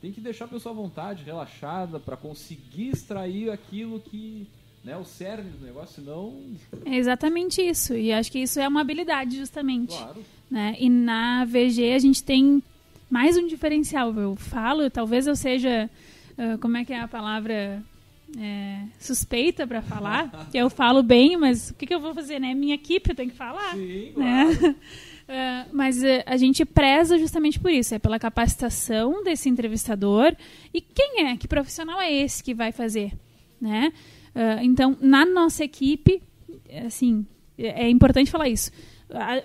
[0.00, 4.46] tem que deixar a pessoa à vontade, relaxada, para conseguir extrair aquilo que
[4.86, 6.38] né, o cerne do negócio, senão.
[6.84, 7.94] É exatamente isso.
[7.94, 9.96] E acho que isso é uma habilidade, justamente.
[9.96, 10.24] Claro.
[10.48, 10.76] Né?
[10.78, 12.62] E na VG a gente tem
[13.10, 14.12] mais um diferencial.
[14.14, 15.88] Eu falo, talvez eu seja.
[16.38, 17.82] Uh, como é que é a palavra?
[18.36, 22.54] É, suspeita para falar, eu falo bem, mas o que, que, eu vou fazer, né?
[22.54, 23.72] Minha equipe tem que falar.
[23.74, 24.54] Sim, né?
[24.56, 24.70] claro.
[24.70, 24.76] Uh,
[25.72, 30.34] mas uh, a gente preza justamente por isso, é pela capacitação desse entrevistador
[30.74, 33.12] e quem é, que profissional é esse que vai fazer,
[33.60, 33.92] né?
[34.34, 36.20] Uh, então, na nossa equipe,
[36.84, 37.24] assim,
[37.56, 38.72] é, é importante falar isso.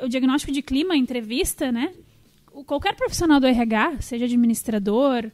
[0.03, 1.93] o diagnóstico de clima, a entrevista, né?
[2.65, 5.31] Qualquer profissional do RH, seja administrador,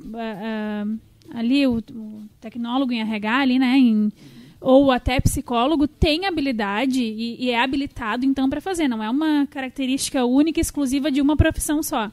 [0.00, 0.98] uh,
[1.32, 3.76] ali o, o, tecnólogo em RH, ali, né?
[3.78, 4.12] Em,
[4.60, 8.88] ou até psicólogo tem habilidade e, e é habilitado então para fazer.
[8.88, 12.10] Não é uma característica única, exclusiva de uma profissão só.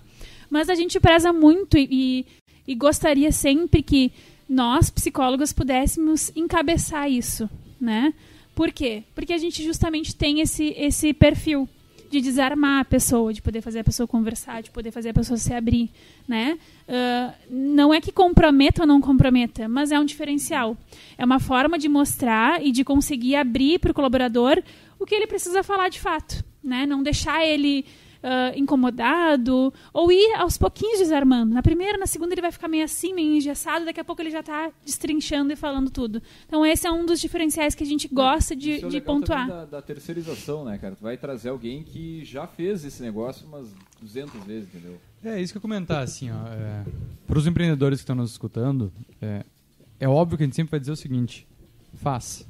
[0.50, 2.26] Mas a gente preza muito e,
[2.68, 4.12] e gostaria sempre que
[4.48, 8.14] nós, psicólogos, pudéssemos encabeçar isso, né?
[8.54, 9.04] Por quê?
[9.16, 11.68] Porque a gente justamente tem esse, esse perfil
[12.14, 15.36] de desarmar a pessoa, de poder fazer a pessoa conversar, de poder fazer a pessoa
[15.36, 15.90] se abrir,
[16.28, 16.60] né?
[16.88, 20.78] Uh, não é que comprometa ou não comprometa, mas é um diferencial.
[21.18, 24.62] É uma forma de mostrar e de conseguir abrir para o colaborador
[25.00, 26.86] o que ele precisa falar de fato, né?
[26.86, 27.84] Não deixar ele
[28.24, 31.54] uh, incomodado, ou ir aos pouquinhos desarmando.
[31.54, 34.32] Na primeira, na segunda ele vai ficar meio assim, meio engessado, daqui a pouco ele
[34.32, 36.22] já está destrinchando e falando tudo.
[36.48, 39.48] Então esse é um dos diferenciais que a gente gosta de, Isso é de pontuar.
[39.48, 40.96] Da, da, terceirização, né, cara?
[40.96, 43.68] Tu vai trazer alguém que já fez esse negócio umas
[44.02, 45.00] 200 vezes, entendeu?
[45.24, 46.48] É isso que eu comentar, assim, ó.
[46.48, 46.84] É,
[47.26, 49.46] para os empreendedores que estão nos escutando, é,
[50.00, 51.48] é óbvio que a gente sempre vai dizer o seguinte:
[51.94, 52.46] faz.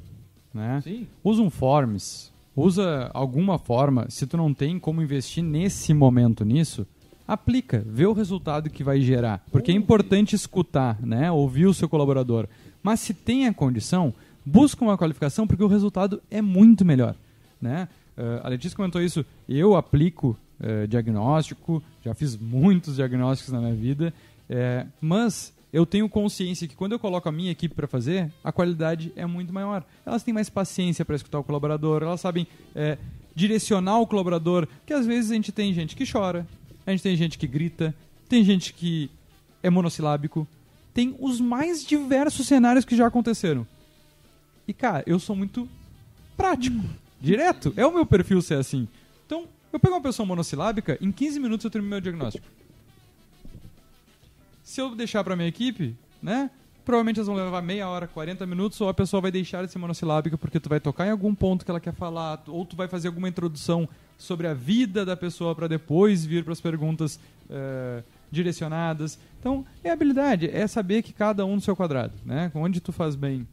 [0.54, 0.82] Né?
[0.82, 1.08] Sim.
[1.24, 6.86] Usa um Forms, usa alguma forma, se tu não tem como investir nesse momento nisso,
[7.28, 9.44] aplica, vê o resultado que vai gerar.
[9.52, 11.32] Porque é importante escutar, né?
[11.32, 12.48] ouvir o seu colaborador.
[12.82, 14.14] Mas se tem a condição,
[14.46, 17.16] busca uma qualificação porque o resultado é muito melhor.
[17.62, 17.88] Né?
[18.18, 23.74] Uh, a Letícia comentou isso, eu aplico uh, diagnóstico, já fiz muitos diagnósticos na minha
[23.74, 24.14] vida,
[24.50, 28.52] uh, mas eu tenho consciência que quando eu coloco a minha equipe para fazer, a
[28.52, 29.84] qualidade é muito maior.
[30.06, 33.00] Elas têm mais paciência para escutar o colaborador, elas sabem é,
[33.34, 36.48] direcionar o colaborador, que às vezes a gente tem gente que chora,
[36.86, 37.94] a gente tem gente que grita,
[38.30, 39.10] tem gente que
[39.64, 40.48] é monossilábico,
[40.94, 43.66] tem os mais diversos cenários que já aconteceram.
[44.68, 45.68] E cara, eu sou muito
[46.38, 46.84] prático,
[47.20, 48.88] direto, é o meu perfil ser assim.
[49.26, 52.46] Então, eu pego uma pessoa monossilábica, em 15 minutos eu termino meu diagnóstico.
[54.64, 56.50] Se eu deixar para minha equipe, né?
[56.86, 59.80] Provavelmente elas vão levar meia hora, 40 minutos, ou a pessoa vai deixar de ser
[59.80, 62.88] monossilábica porque tu vai tocar em algum ponto que ela quer falar, ou tu vai
[62.88, 68.04] fazer alguma introdução sobre a vida da pessoa para depois vir para as perguntas uh,
[68.30, 69.18] direcionadas.
[69.40, 72.52] Então, é habilidade, é saber que cada um no seu quadrado, né?
[72.54, 73.48] Onde tu faz bem,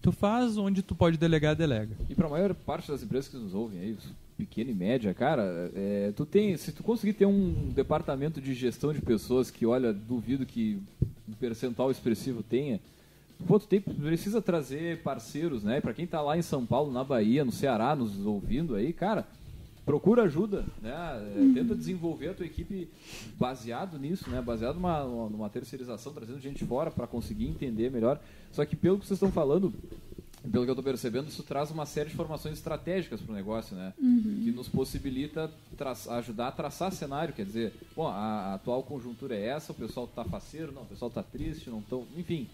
[0.00, 1.96] tu faz, onde tu pode delegar, delega.
[2.08, 3.96] E para a maior parte das empresas que nos ouvem aí,
[4.40, 8.92] pequena e média, cara, é, tu tem, se tu conseguir ter um departamento de gestão
[8.92, 10.80] de pessoas que, olha, duvido que
[11.28, 12.80] um percentual expressivo tenha,
[13.46, 15.80] pô, tu tem, precisa trazer parceiros, né?
[15.80, 19.26] Para quem está lá em São Paulo, na Bahia, no Ceará, nos ouvindo aí, cara,
[19.84, 20.90] procura ajuda, né?
[21.36, 22.88] É, tenta desenvolver a tua equipe
[23.38, 24.40] baseado nisso, né?
[24.40, 28.18] Baseado numa, numa terceirização, trazendo gente fora para conseguir entender melhor.
[28.52, 29.72] Só que pelo que vocês estão falando,
[30.42, 33.76] pelo que eu estou percebendo, isso traz uma série de informações estratégicas para o negócio,
[33.76, 33.92] né?
[34.00, 34.40] Uhum.
[34.42, 35.50] Que nos possibilita
[36.10, 40.06] ajudar a traçar cenário, quer dizer, bom, a, a atual conjuntura é essa, o pessoal
[40.06, 42.48] está faceiro, não, o pessoal está triste, não estão, enfim.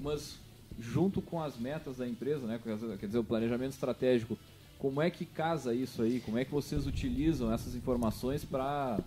[0.00, 0.38] Mas
[0.80, 2.60] junto com as metas da empresa, né?
[2.98, 4.38] Quer dizer, o planejamento estratégico,
[4.78, 6.20] como é que casa isso aí?
[6.20, 8.98] Como é que vocês utilizam essas informações para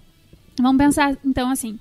[0.60, 1.80] Vamos pensar, então, assim,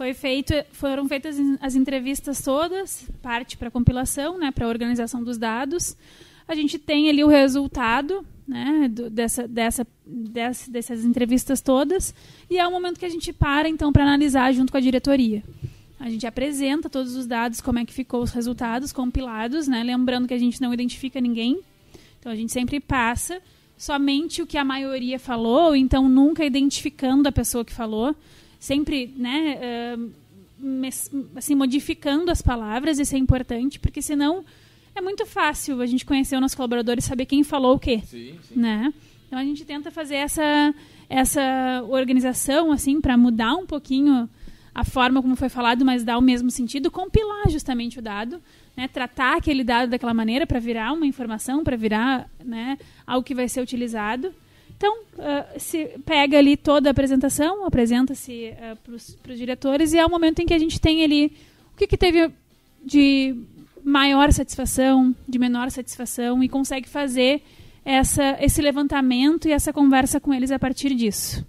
[0.00, 5.94] foi feito, foram feitas as entrevistas todas, parte para compilação, né, para organização dos dados.
[6.48, 12.14] A gente tem ali o resultado né, do, dessa, dessa, dessa, dessas entrevistas todas
[12.48, 15.42] e é o momento que a gente para então para analisar junto com a diretoria.
[15.98, 20.26] A gente apresenta todos os dados, como é que ficou os resultados compilados, né, lembrando
[20.26, 21.60] que a gente não identifica ninguém.
[22.18, 23.38] Então a gente sempre passa
[23.76, 28.16] somente o que a maioria falou, então nunca identificando a pessoa que falou,
[28.60, 29.98] sempre, né,
[31.34, 34.44] assim, modificando as palavras, isso é importante, porque senão
[34.94, 38.00] é muito fácil a gente conhecer o nosso colaborador e saber quem falou o quê,
[38.04, 38.54] sim, sim.
[38.58, 38.94] né?
[39.26, 40.74] Então a gente tenta fazer essa
[41.08, 44.28] essa organização assim para mudar um pouquinho
[44.72, 48.40] a forma como foi falado, mas dar o mesmo sentido, compilar justamente o dado
[48.80, 53.34] né, tratar aquele dado daquela maneira para virar uma informação, para virar né, algo que
[53.34, 54.34] vai ser utilizado.
[54.80, 58.76] Então, uh, se pega ali toda a apresentação, apresenta-se uh,
[59.22, 61.36] para os diretores e é o momento em que a gente tem ali
[61.74, 62.30] o que, que teve
[62.82, 63.36] de
[63.84, 67.42] maior satisfação, de menor satisfação e consegue fazer
[67.84, 71.44] essa, esse levantamento e essa conversa com eles a partir disso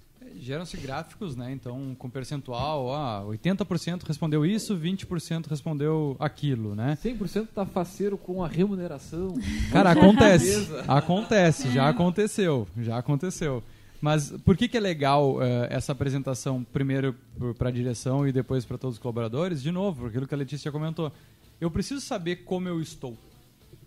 [0.52, 1.50] geram-se gráficos, né?
[1.54, 6.98] Então, com percentual, ah, 80% respondeu isso, 20% respondeu aquilo, né?
[7.02, 9.34] 100% tá faceiro com a remuneração.
[9.72, 10.68] Cara, acontece.
[10.90, 13.64] acontece, já aconteceu, já aconteceu.
[14.02, 17.16] Mas por que, que é legal uh, essa apresentação primeiro
[17.58, 19.64] para a direção e depois para todos os colaboradores?
[19.64, 21.14] De novo, aquilo que a Letícia comentou.
[21.62, 23.18] Eu preciso saber como eu estou.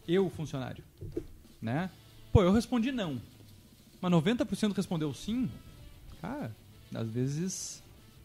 [0.08, 0.82] Eu, funcionário.
[1.60, 1.90] Né?
[2.32, 3.20] Pô, eu respondi não.
[4.00, 5.50] Mas 90% respondeu sim
[6.24, 6.56] cara,
[6.94, 7.82] às vezes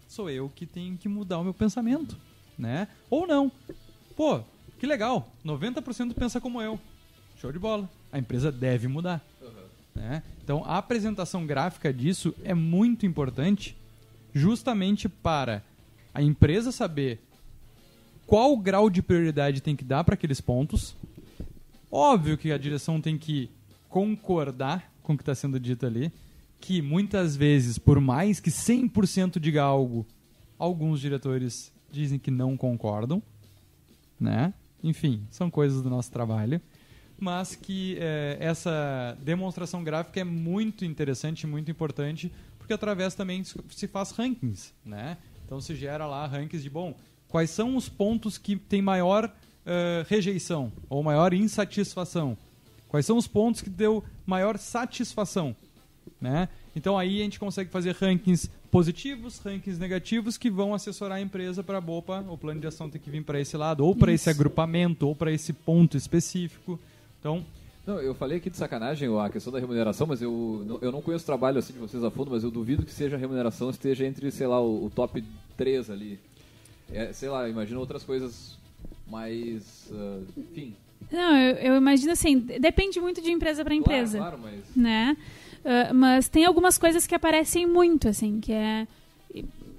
[0.07, 2.17] sou eu que tenho que mudar o meu pensamento,
[2.57, 2.88] né?
[3.09, 3.51] Ou não.
[4.15, 4.41] Pô,
[4.79, 6.79] que legal, 90% pensa como eu.
[7.39, 7.89] Show de bola.
[8.12, 9.23] A empresa deve mudar.
[9.41, 9.49] Uhum.
[9.95, 10.23] Né?
[10.43, 13.75] Então, a apresentação gráfica disso é muito importante
[14.33, 15.63] justamente para
[16.13, 17.19] a empresa saber
[18.25, 20.95] qual grau de prioridade tem que dar para aqueles pontos.
[21.91, 23.49] Óbvio que a direção tem que
[23.89, 26.12] concordar com o que está sendo dito ali
[26.60, 30.06] que muitas vezes, por mais que 100% diga algo,
[30.58, 33.22] alguns diretores dizem que não concordam,
[34.19, 34.54] né?
[34.84, 36.62] Enfim, são coisas do nosso trabalho,
[37.19, 43.88] mas que é, essa demonstração gráfica é muito interessante, muito importante, porque através também se
[43.88, 45.17] faz rankings, né?
[45.45, 46.95] Então se gera lá rankings de bom,
[47.28, 52.38] quais são os pontos que têm maior uh, rejeição ou maior insatisfação?
[52.88, 55.56] Quais são os pontos que deu maior satisfação?
[56.19, 56.50] Né?
[56.76, 61.63] Então aí a gente consegue fazer rankings positivos, rankings negativos que vão assessorar a empresa
[61.63, 64.30] para opa, o plano de ação tem que vir para esse lado, ou para esse
[64.30, 66.80] agrupamento, ou para esse ponto específico.
[67.19, 67.43] Então,
[67.89, 71.24] não, eu falei aqui de sacanagem a questão da remuneração, mas eu, eu não conheço
[71.24, 74.06] o trabalho assim de vocês a fundo, mas eu duvido que seja a remuneração esteja
[74.06, 75.24] entre, sei lá, o, o top
[75.58, 76.19] 3 ali.
[76.91, 78.58] É, sei lá, imagina outras coisas
[79.08, 79.89] mais.
[79.89, 80.76] Uh, enfim.
[81.12, 84.19] Não, eu, eu, imagino assim, depende muito de empresa para empresa.
[84.19, 84.76] Claro, claro, mas.
[84.76, 85.17] Né?
[85.60, 88.88] Uh, mas tem algumas coisas que aparecem muito, assim, que é.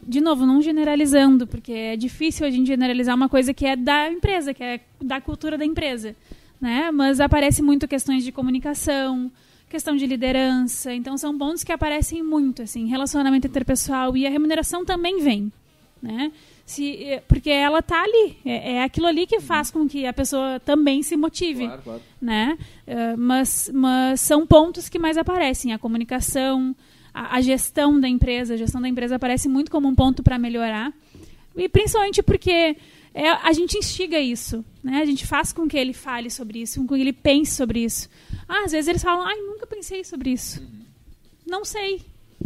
[0.06, 4.10] De novo, não generalizando, porque é difícil a gente generalizar uma coisa que é da
[4.10, 6.16] empresa, que é da cultura da empresa.
[6.60, 6.90] Né?
[6.90, 9.30] Mas aparece muito questões de comunicação,
[9.68, 10.92] questão de liderança.
[10.92, 15.52] Então são pontos que aparecem muito, assim, relacionamento interpessoal e a remuneração também vem,
[16.02, 16.32] né?
[16.70, 18.38] Se, é, porque ela tá ali.
[18.44, 21.66] É, é, aquilo ali que faz com que a pessoa também se motive.
[21.66, 22.02] Claro, claro.
[22.22, 22.56] Né?
[22.86, 25.72] Uh, mas, mas são pontos que mais aparecem.
[25.72, 26.76] A comunicação,
[27.12, 28.54] a, a, gestão da empresa.
[28.54, 30.92] A gestão da empresa aparece muito como um ponto para melhorar.
[31.56, 32.76] E principalmente porque
[33.12, 34.64] é, a gente instiga isso.
[34.80, 35.00] Né?
[35.00, 38.08] A gente faz com que ele fale sobre isso, com que ele pense sobre isso.
[38.48, 40.60] Ah, às vezes eles falam, ai, nunca pensei sobre isso.
[40.60, 40.84] Uhum.
[41.48, 42.00] Não sei.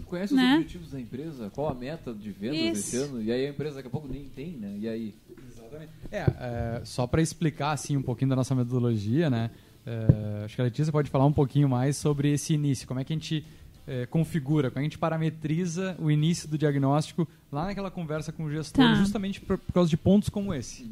[0.07, 0.43] Conhece né?
[0.43, 1.51] os objetivos da empresa?
[1.51, 2.93] Qual a meta de vendas Isso.
[2.93, 3.23] desse ano?
[3.23, 4.77] E aí a empresa daqui a pouco nem tem, né?
[4.79, 5.15] E aí?
[5.51, 5.93] Exatamente.
[6.11, 9.51] É, é só para explicar assim um pouquinho da nossa metodologia, né?
[9.87, 12.89] É, acho que a Letícia pode falar um pouquinho mais sobre esse início.
[12.89, 13.45] Como é que a gente
[13.87, 18.33] é, configura, como é que a gente parametriza o início do diagnóstico lá naquela conversa
[18.33, 18.95] com o gestor, tá.
[18.95, 20.89] justamente por, por, causa de pontos como esse.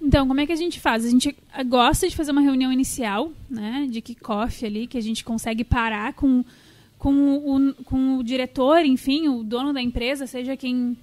[0.00, 1.04] Então, como é que a gente faz?
[1.04, 1.34] A gente
[1.66, 6.12] gosta de fazer uma reunião inicial, né, de kickoff ali, que a gente consegue parar
[6.12, 6.44] com
[6.98, 10.96] com o, com o diretor, enfim, o dono da empresa, seja quem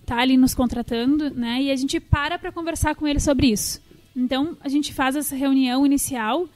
[0.00, 1.62] está ali nos contratando, né?
[1.62, 3.80] E a gente para para conversar com ele sobre isso.
[4.14, 6.48] Então, a gente faz essa reunião inicial,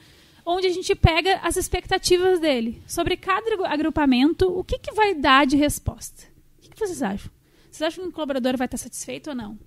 [0.45, 2.81] onde a gente pega as expectativas dele.
[2.87, 6.23] Sobre cada agrupamento, o que, que vai dar de resposta?
[6.57, 7.29] O que, que vocês acham?
[7.69, 9.57] Vocês acham que o colaborador vai estar satisfeito ou não?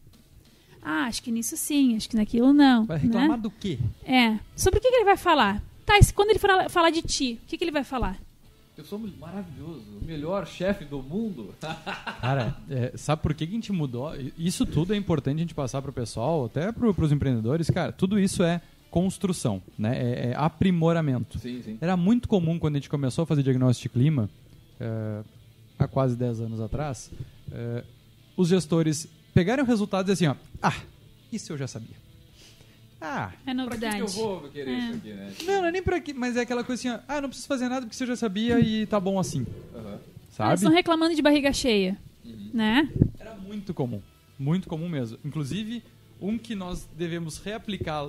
[0.82, 2.84] Ah, acho que nisso sim, acho que naquilo não.
[2.86, 3.42] Vai reclamar né?
[3.42, 3.78] do quê?
[4.04, 4.38] É.
[4.56, 5.62] Sobre o que, que ele vai falar?
[5.86, 8.18] Tá, e quando ele falar de ti, o que, que ele vai falar?
[8.76, 11.54] Eu sou maravilhoso, o melhor chefe do mundo.
[11.60, 14.12] Cara, é, sabe por que, que a gente mudou?
[14.38, 17.68] Isso tudo é importante a gente passar para o pessoal, até para os empreendedores.
[17.68, 19.96] Cara, tudo isso é construção, né?
[19.96, 21.38] É, é aprimoramento.
[21.38, 21.78] Sim, sim.
[21.82, 24.30] Era muito comum quando a gente começou a fazer diagnóstico de clima,
[24.80, 25.22] é,
[25.78, 27.10] há quase 10 anos atrás,
[27.50, 27.84] é,
[28.36, 30.80] os gestores pegarem o resultado e dizer assim, ó, ah,
[31.30, 32.01] isso eu já sabia.
[33.02, 33.96] Ah, é novidade.
[33.98, 34.78] Pra que, que eu vou querer é.
[34.78, 35.32] isso aqui, né?
[35.44, 37.68] Não, não é nem pra que, mas é aquela coisa assim, ah, não preciso fazer
[37.68, 39.46] nada porque você já sabia e tá bom assim.
[39.74, 39.98] Uhum.
[40.30, 40.50] Sabe?
[40.50, 42.50] Eles estão reclamando de barriga cheia, uhum.
[42.54, 42.88] né?
[43.18, 44.00] Era muito comum,
[44.38, 45.18] muito comum mesmo.
[45.24, 45.82] Inclusive,
[46.20, 48.08] um que nós devemos reaplicar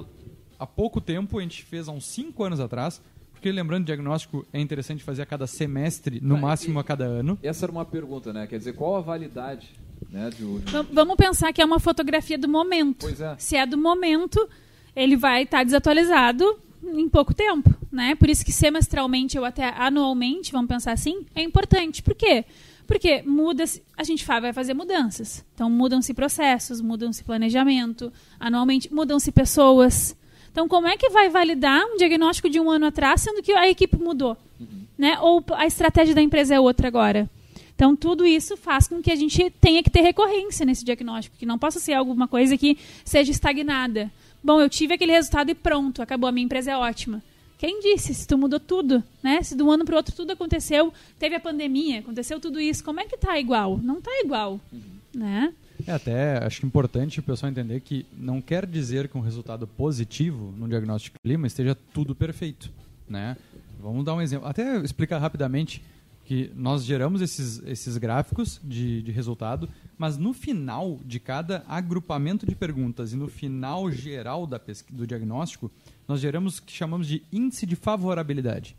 [0.60, 4.60] há pouco tempo, a gente fez há uns 5 anos atrás, porque lembrando, diagnóstico é
[4.62, 7.38] interessante fazer a cada semestre, no ah, máximo a cada ano.
[7.42, 8.48] Essa era uma pergunta, né?
[8.48, 9.70] Quer dizer, qual a validade
[10.10, 10.94] né, de, de...
[10.94, 13.00] Vamos pensar que é uma fotografia do momento.
[13.02, 13.36] Pois é.
[13.38, 14.48] Se é do momento,
[14.96, 18.16] ele vai estar tá desatualizado em pouco tempo, né?
[18.16, 22.02] Por isso que semestralmente ou até anualmente, vamos pensar assim, é importante.
[22.04, 22.46] Por quê?
[22.86, 23.64] Porque muda
[23.98, 25.46] a gente vai fazer mudanças.
[25.56, 30.16] Então mudam-se processos, mudam-se planejamento, anualmente mudam-se pessoas.
[30.52, 33.70] Então como é que vai validar um diagnóstico de um ano atrás, sendo que a
[33.70, 34.84] equipe mudou, uhum.
[34.98, 35.18] né?
[35.22, 37.30] Ou a estratégia da empresa é outra agora?
[37.76, 41.46] Então, tudo isso faz com que a gente tenha que ter recorrência nesse diagnóstico, que
[41.46, 44.12] não possa ser alguma coisa que seja estagnada.
[44.44, 47.24] Bom, eu tive aquele resultado e pronto, acabou, a minha empresa é ótima.
[47.58, 48.14] Quem disse?
[48.14, 49.42] Se tu mudou tudo, né?
[49.42, 52.84] Se de um ano para o outro tudo aconteceu, teve a pandemia, aconteceu tudo isso,
[52.84, 53.78] como é que tá igual?
[53.78, 54.82] Não tá igual, uhum.
[55.14, 55.54] né?
[55.88, 60.54] É até acho importante o pessoal entender que não quer dizer que um resultado positivo
[60.58, 62.70] no diagnóstico de clima esteja tudo perfeito,
[63.08, 63.38] né?
[63.80, 65.82] Vamos dar um exemplo, até explicar rapidamente
[66.26, 69.68] que nós geramos esses, esses gráficos de, de resultado,
[69.98, 74.60] mas no final de cada agrupamento de perguntas e no final geral da
[74.90, 75.70] do diagnóstico,
[76.08, 78.76] nós geramos o que chamamos de índice de favorabilidade,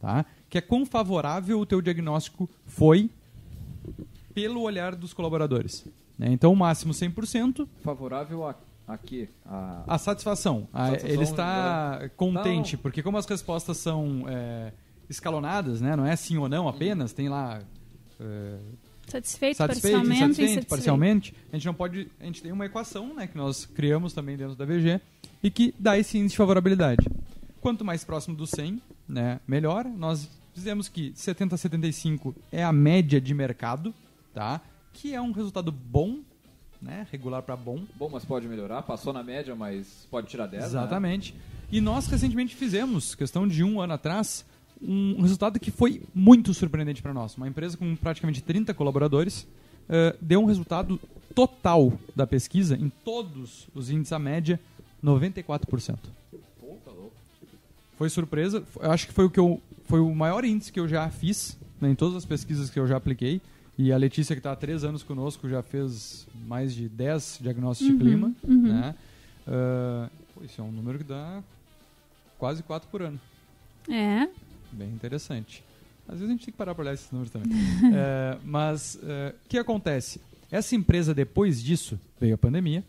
[0.00, 0.24] tá?
[0.48, 3.10] que é quão favorável o teu diagnóstico foi
[4.32, 5.84] pelo olhar dos colaboradores.
[6.18, 6.28] Né?
[6.32, 7.68] Então, o máximo 100%.
[7.82, 8.54] Favorável a,
[8.88, 9.28] a quê?
[9.44, 10.66] A, a satisfação.
[10.72, 12.82] A, satisfação ele está contente, não.
[12.82, 14.24] porque como as respostas são...
[14.26, 14.72] É,
[15.08, 15.96] escalonadas, né?
[15.96, 17.60] Não é sim ou não apenas, tem lá
[18.20, 18.58] é,
[19.06, 21.34] satisfeito, satisfeito, parcialmente, insatisfeito, parcialmente.
[21.52, 24.54] A gente não pode, a gente tem uma equação, né, que nós criamos também dentro
[24.54, 25.00] da VG
[25.42, 27.06] e que dá esse índice de favorabilidade.
[27.60, 29.84] Quanto mais próximo do 100, né, melhor.
[29.84, 33.94] Nós dizemos que 70 a 75 é a média de mercado,
[34.34, 34.60] tá?
[34.92, 36.20] Que é um resultado bom
[36.80, 37.06] né?
[37.10, 37.84] Regular para bom.
[37.96, 38.82] Bom, mas pode melhorar.
[38.82, 40.62] Passou na média, mas pode tirar 10.
[40.62, 40.68] Né?
[40.68, 41.34] Exatamente.
[41.34, 41.40] Né?
[41.72, 44.44] E nós recentemente fizemos, questão de um ano atrás,
[44.80, 47.36] um resultado que foi muito surpreendente para nós.
[47.36, 51.00] Uma empresa com praticamente 30 colaboradores uh, deu um resultado
[51.34, 54.60] total da pesquisa, em todos os índices a média,
[55.04, 55.98] 94%.
[57.96, 60.86] Foi surpresa, eu acho que foi o, que eu, foi o maior índice que eu
[60.86, 63.40] já fiz né, em todas as pesquisas que eu já apliquei.
[63.78, 67.92] E a Letícia, que está há três anos conosco, já fez mais de 10 diagnósticos
[67.92, 68.32] uhum, de clima.
[68.42, 68.62] Uhum.
[68.62, 68.94] Né?
[69.46, 71.42] Uh, isso é um número que dá
[72.38, 73.20] quase 4 por ano.
[73.88, 74.28] É.
[74.76, 75.64] Bem interessante.
[76.06, 77.50] Às vezes a gente tem que parar para olhar esses números também.
[77.94, 80.20] é, mas é, o que acontece?
[80.50, 82.84] Essa empresa, depois disso, veio a pandemia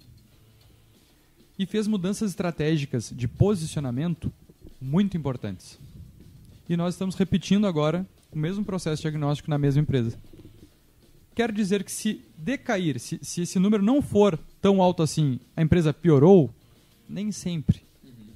[1.58, 4.32] e fez mudanças estratégicas de posicionamento
[4.82, 5.80] muito importantes.
[6.68, 10.20] E nós estamos repetindo agora o mesmo processo diagnóstico na mesma empresa.
[11.34, 15.62] Quer dizer que se decair, se, se esse número não for tão alto assim, a
[15.62, 16.54] empresa piorou?
[17.08, 17.87] Nem sempre.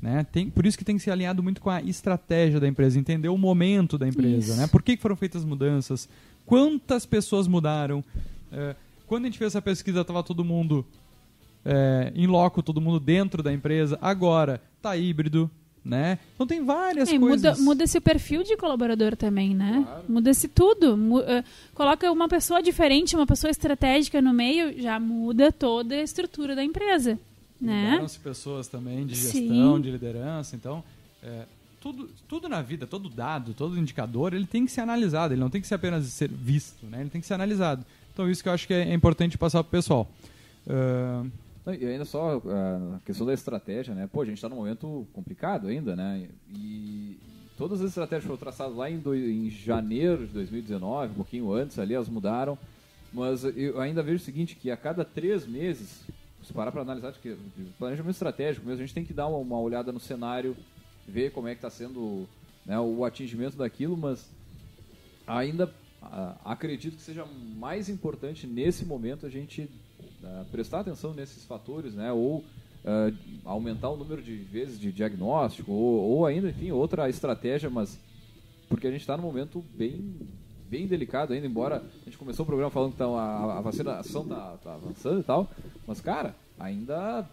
[0.01, 0.25] Né?
[0.31, 3.29] Tem, por isso que tem que ser alinhado muito com a estratégia da empresa, entender
[3.29, 4.65] o momento da empresa, né?
[4.65, 6.09] por que foram feitas as mudanças,
[6.45, 8.03] quantas pessoas mudaram.
[8.51, 8.75] É,
[9.05, 10.83] quando a gente fez essa pesquisa, estava todo mundo
[11.63, 13.99] é, em loco, todo mundo dentro da empresa.
[14.01, 15.51] Agora, está híbrido,
[15.85, 16.17] né?
[16.33, 17.59] Então tem várias é, coisas.
[17.59, 19.83] Muda, muda-se o perfil de colaborador também, né?
[19.85, 20.03] Claro.
[20.09, 20.97] Muda-se tudo.
[20.97, 21.43] Mu uh,
[21.75, 26.63] coloca uma pessoa diferente, uma pessoa estratégica no meio, já muda toda a estrutura da
[26.63, 27.19] empresa
[27.61, 27.91] né?
[27.91, 29.81] Mudaram-se pessoas também de gestão, Sim.
[29.81, 30.83] de liderança, então
[31.21, 31.45] é,
[31.79, 35.49] tudo, tudo na vida, todo dado, todo indicador, ele tem que ser analisado, ele não
[35.49, 37.01] tem que ser apenas ser visto, né?
[37.01, 37.85] Ele tem que ser analisado.
[38.13, 40.09] Então isso que eu acho que é, importante passar para o pessoal.
[40.67, 41.29] Uh...
[41.79, 44.09] E ainda só a questão da estratégia, né?
[44.11, 46.27] Pô, a gente está num momento complicado ainda, né?
[46.55, 47.15] E
[47.55, 51.77] todas as estratégias foram traçadas lá em, do, em janeiro de 2019, um pouquinho antes
[51.77, 52.57] ali, elas mudaram.
[53.13, 56.01] Mas eu ainda vejo o seguinte, que a cada três meses
[56.51, 57.37] se parar para analisar, de
[57.79, 60.55] planejamento estratégico mesmo, a gente tem que dar uma, uma olhada no cenário
[61.07, 62.27] ver como é que está sendo
[62.65, 64.29] né, o atingimento daquilo, mas
[65.25, 67.25] ainda ah, acredito que seja
[67.57, 69.69] mais importante nesse momento a gente
[70.23, 72.11] ah, prestar atenção nesses fatores, né?
[72.11, 72.43] Ou
[72.85, 73.11] ah,
[73.45, 77.97] aumentar o número de vezes de diagnóstico, ou, ou ainda, enfim, outra estratégia, mas
[78.67, 80.15] porque a gente está num momento bem
[80.69, 84.25] bem delicado ainda, embora a gente começou o programa falando que tá, a, a vacinação
[84.25, 85.51] tá, tá avançando e tal,
[85.85, 87.27] mas cara, ainda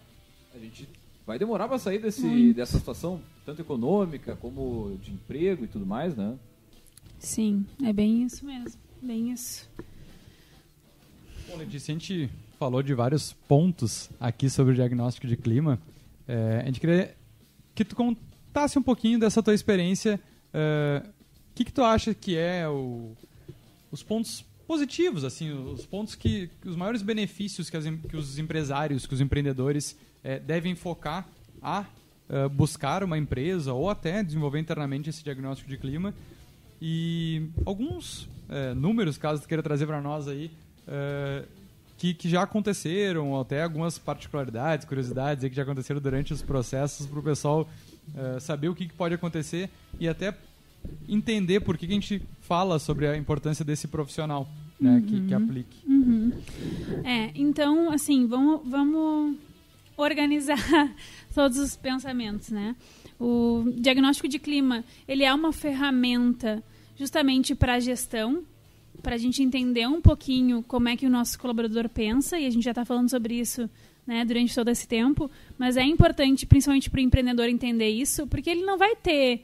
[0.54, 0.88] a gente
[1.26, 6.16] vai demorar para sair desse, dessa situação tanto econômica como de emprego e tudo mais,
[6.16, 6.36] né?
[7.18, 8.80] Sim, é bem isso mesmo.
[9.02, 9.68] Bem isso.
[11.48, 15.78] Bom, Letícia, a gente falou de vários pontos aqui sobre o diagnóstico de clima.
[16.26, 17.14] É, a gente queria
[17.74, 20.20] que tu contasse um pouquinho dessa tua experiência.
[20.52, 21.02] É,
[21.50, 23.12] o que, que tu acha que é o,
[23.90, 29.06] os pontos positivos, assim, os pontos que os maiores benefícios que, as, que os empresários,
[29.06, 31.26] que os empreendedores é, devem focar
[31.62, 31.86] a
[32.28, 36.14] uh, buscar uma empresa ou até desenvolver internamente esse diagnóstico de clima.
[36.82, 40.50] E alguns é, números, caso queira trazer para nós aí,
[40.86, 41.44] é,
[41.96, 47.18] que, que já aconteceram, até algumas particularidades, curiosidades que já aconteceram durante os processos, para
[47.18, 47.68] o pessoal
[48.14, 50.36] é, saber o que, que, pode acontecer e até
[51.08, 54.48] entender por que, que, a gente fala sobre a importância desse profissional
[54.80, 55.02] né, uhum.
[55.02, 55.44] que, que uhum.
[55.44, 55.86] aplique.
[55.86, 56.32] Uhum.
[57.04, 59.36] É, então, assim, vamos, vamos
[59.96, 60.56] organizar
[61.34, 62.76] todos os pensamentos, né?
[63.18, 66.62] O diagnóstico de clima, ele é uma ferramenta
[66.96, 68.44] justamente para a gestão,
[69.02, 72.50] para a gente entender um pouquinho como é que o nosso colaborador pensa, e a
[72.50, 73.68] gente já está falando sobre isso
[74.06, 78.48] né, durante todo esse tempo, mas é importante, principalmente para o empreendedor, entender isso, porque
[78.48, 79.42] ele não vai ter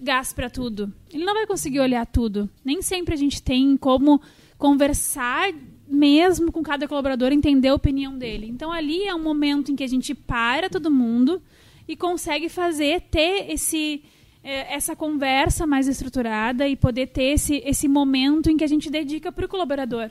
[0.00, 2.48] gás para tudo, ele não vai conseguir olhar tudo.
[2.64, 4.20] Nem sempre a gente tem como
[4.58, 5.52] conversar
[5.88, 8.46] mesmo com cada colaborador, entender a opinião dele.
[8.46, 11.42] Então ali é um momento em que a gente para todo mundo
[11.88, 14.04] e consegue fazer, ter esse,
[14.44, 18.88] é, essa conversa mais estruturada e poder ter esse, esse momento em que a gente
[18.88, 20.10] dedica para o colaborador.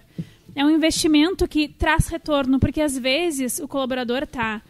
[0.53, 4.61] É um investimento que traz retorno, porque às vezes o colaborador está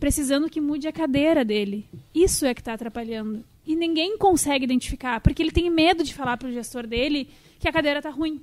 [0.00, 1.86] precisando que mude a cadeira dele.
[2.14, 3.44] Isso é que está atrapalhando.
[3.66, 7.68] E ninguém consegue identificar, porque ele tem medo de falar para o gestor dele que
[7.68, 8.40] a cadeira está ruim.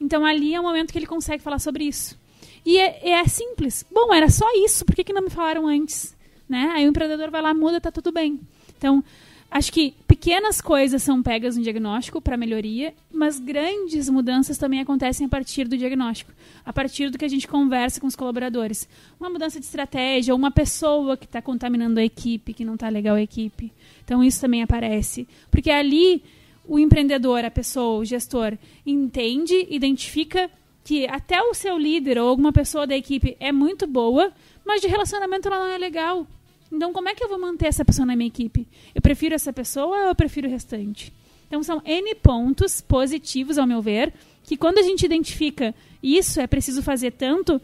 [0.00, 2.18] Então ali é o momento que ele consegue falar sobre isso.
[2.64, 3.84] E é, é simples.
[3.90, 6.16] Bom, era só isso, por que, que não me falaram antes?
[6.48, 6.70] Né?
[6.74, 8.40] Aí o empreendedor vai lá, muda, tá tudo bem.
[8.76, 9.04] Então,
[9.50, 15.26] acho que pequenas coisas são pegas no diagnóstico para melhoria, mas grandes mudanças também acontecem
[15.26, 16.32] a partir do diagnóstico,
[16.64, 18.88] a partir do que a gente conversa com os colaboradores.
[19.18, 23.16] Uma mudança de estratégia, uma pessoa que está contaminando a equipe, que não está legal
[23.16, 23.72] a equipe.
[24.04, 25.26] Então, isso também aparece.
[25.50, 26.22] Porque ali
[26.68, 30.50] o empreendedor, a pessoa, o gestor, entende, identifica
[30.84, 34.32] que até o seu líder ou alguma pessoa da equipe é muito boa,
[34.64, 36.26] mas de relacionamento ela não é legal.
[36.70, 38.66] Então, como é que eu vou manter essa pessoa na minha equipe?
[38.94, 41.12] Eu prefiro essa pessoa ou eu prefiro o restante?
[41.46, 44.12] Então, são N pontos positivos, ao meu ver,
[44.44, 47.60] que quando a gente identifica isso, é preciso fazer tanto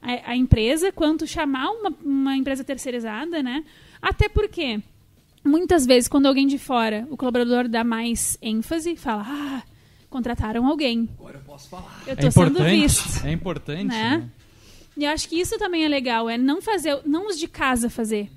[0.00, 3.62] a, a empresa quanto chamar uma, uma empresa terceirizada, né?
[4.00, 4.80] Até porque,
[5.44, 9.62] muitas vezes, quando alguém de fora, o colaborador dá mais ênfase, fala, ah,
[10.08, 11.06] contrataram alguém.
[11.18, 12.02] Agora eu posso falar.
[12.06, 13.26] Eu tô é sendo visto.
[13.26, 14.18] É importante, né?
[14.18, 14.30] né?
[14.96, 17.90] E eu acho que isso também é legal, é não fazer, não os de casa
[17.90, 18.30] fazer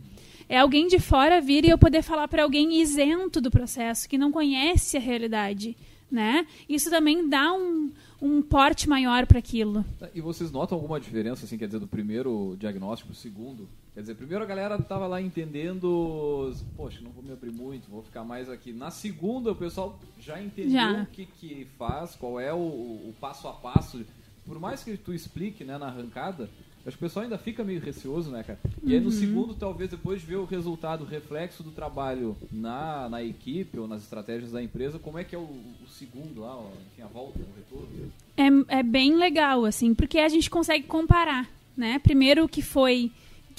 [0.49, 4.17] é alguém de fora vir e eu poder falar para alguém isento do processo, que
[4.17, 5.77] não conhece a realidade.
[6.11, 6.47] Né?
[6.67, 9.85] Isso também dá um, um porte maior para aquilo.
[10.15, 13.69] E vocês notam alguma diferença, assim, quer dizer, do primeiro diagnóstico para o segundo?
[13.93, 18.01] Quer dizer, primeiro a galera estava lá entendendo, poxa, não vou me abrir muito, vou
[18.01, 18.73] ficar mais aqui.
[18.73, 21.03] Na segunda, o pessoal já entendeu já.
[21.03, 24.03] o que, que faz, qual é o, o passo a passo.
[24.47, 26.49] Por mais que tu explique né, na arrancada,
[26.89, 28.57] Acho que o pessoal ainda fica meio receoso, né, cara?
[28.83, 29.11] E aí no uhum.
[29.11, 33.87] segundo, talvez depois de ver o resultado, o reflexo do trabalho na, na equipe ou
[33.87, 37.07] nas estratégias da empresa, como é que é o, o segundo lá, ó, enfim, a
[37.07, 38.11] volta, o retorno?
[38.35, 41.99] É, é bem legal, assim, porque a gente consegue comparar, né?
[41.99, 43.11] Primeiro o que foi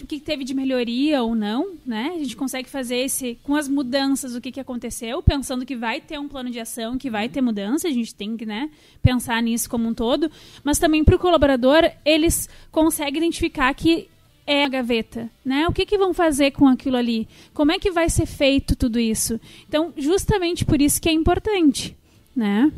[0.05, 2.13] o que teve de melhoria ou não, né?
[2.15, 6.01] A gente consegue fazer esse com as mudanças o que, que aconteceu, pensando que vai
[6.01, 8.71] ter um plano de ação, que vai ter mudança, a gente tem que, né,
[9.03, 10.31] pensar nisso como um todo,
[10.65, 14.09] mas também para o colaborador eles conseguem identificar que
[14.47, 15.69] é a gaveta, né?
[15.69, 17.29] O que, que vão fazer com aquilo ali?
[17.55, 19.41] Como é que vai ser feito tudo isso?
[19.69, 21.97] Então, justamente por isso que é importante,
[22.35, 22.73] né?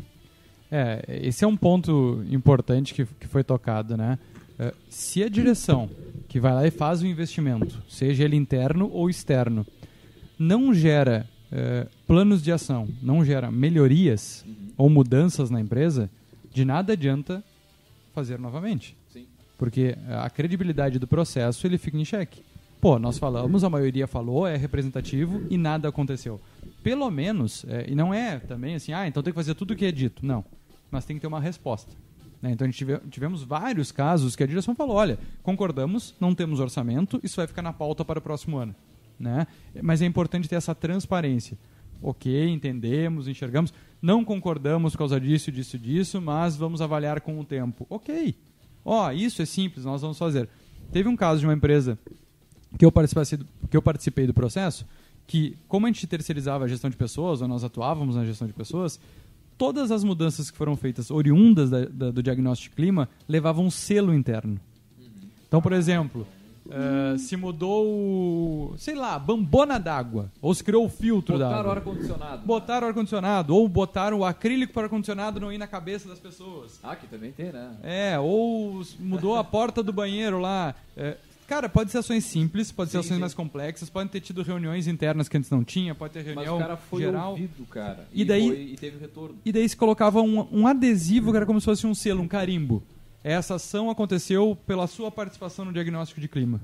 [0.71, 4.19] É, esse é um ponto importante que, que foi tocado, né?
[4.59, 5.89] É, se a direção
[6.33, 9.67] que vai lá e faz o investimento, seja ele interno ou externo,
[10.39, 14.43] não gera é, planos de ação, não gera melhorias
[14.79, 16.09] ou mudanças na empresa,
[16.51, 17.45] de nada adianta
[18.15, 18.97] fazer novamente.
[19.13, 19.27] Sim.
[19.59, 22.43] Porque a credibilidade do processo ele fica em xeque.
[22.81, 26.41] pô, nós falamos, a maioria falou, é representativo e nada aconteceu.
[26.83, 29.77] Pelo menos, é, e não é também assim, ah, então tem que fazer tudo o
[29.77, 30.25] que é dito.
[30.25, 30.43] Não.
[30.91, 31.93] Mas tem que ter uma resposta.
[32.43, 32.51] Né?
[32.51, 36.59] Então a gente tive, tivemos vários casos que a direção falou: olha, concordamos, não temos
[36.59, 38.75] orçamento, isso vai ficar na pauta para o próximo ano.
[39.19, 39.47] Né?
[39.81, 41.57] Mas é importante ter essa transparência.
[42.03, 43.73] Ok, entendemos, enxergamos,
[44.03, 47.87] não concordamos por causa disso, disso, disso, mas vamos avaliar com o tempo.
[47.89, 48.35] Ok.
[48.85, 50.49] Ó, oh, isso é simples, nós vamos fazer.
[50.91, 51.97] Teve um caso de uma empresa
[52.77, 52.93] que eu
[53.71, 54.85] que eu participei do processo,
[55.29, 58.53] que como a gente terceirizava a gestão de pessoas, ou nós atuávamos na gestão de
[58.53, 58.99] pessoas,
[59.63, 63.71] todas as mudanças que foram feitas oriundas da, da, do diagnóstico de clima levavam um
[63.71, 64.59] selo interno.
[65.47, 66.27] Então, por exemplo,
[66.67, 71.59] uh, se mudou, sei lá, bambona d'água, ou se criou o filtro d'água.
[71.59, 72.45] Botaram ar-condicionado.
[72.45, 76.81] Botaram ar-condicionado, ou botaram o acrílico para ar-condicionado não ir na cabeça das pessoas.
[76.83, 77.77] Ah, que também tem, né?
[77.85, 80.75] É, ou mudou a porta do banheiro lá.
[80.97, 81.17] É,
[81.47, 83.21] Cara, pode ser ações simples, pode sim, ser ações sim.
[83.21, 86.65] mais complexas, podem ter tido reuniões internas que antes não tinha, pode ter reunião Mas
[86.65, 87.31] o cara foi geral.
[87.33, 88.07] ouvido, cara.
[88.13, 89.37] E, e daí foi, e teve retorno.
[89.45, 92.29] E daí se colocava um, um adesivo que era como se fosse um selo, um
[92.29, 92.83] carimbo.
[93.23, 96.61] Essa ação aconteceu pela sua participação no diagnóstico de clima.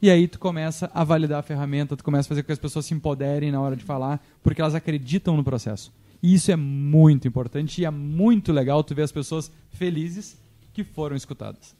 [0.00, 2.58] E aí tu começa a validar a ferramenta, tu começa a fazer com que as
[2.58, 5.92] pessoas se empoderem na hora de falar, porque elas acreditam no processo.
[6.22, 10.36] E isso é muito importante e é muito legal tu ver as pessoas felizes
[10.72, 11.74] que foram escutadas.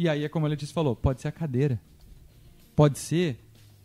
[0.00, 1.78] E aí é como a Letícia falou, pode ser a cadeira
[2.80, 3.38] pode ser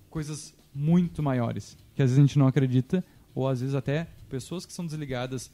[0.10, 3.04] coisas muito maiores, que às vezes a gente não acredita,
[3.36, 5.52] ou às vezes até pessoas que são desligadas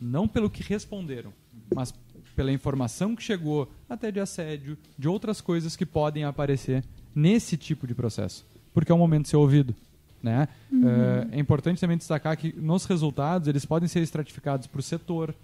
[0.00, 1.30] não pelo que responderam,
[1.74, 1.92] mas
[2.34, 6.82] pela informação que chegou, até de assédio, de outras coisas que podem aparecer
[7.14, 9.74] nesse tipo de processo, porque é o momento de ser ouvido.
[10.22, 10.48] Né?
[10.72, 10.88] Uhum.
[10.88, 15.34] É, é importante também destacar que nos resultados eles podem ser estratificados por setor,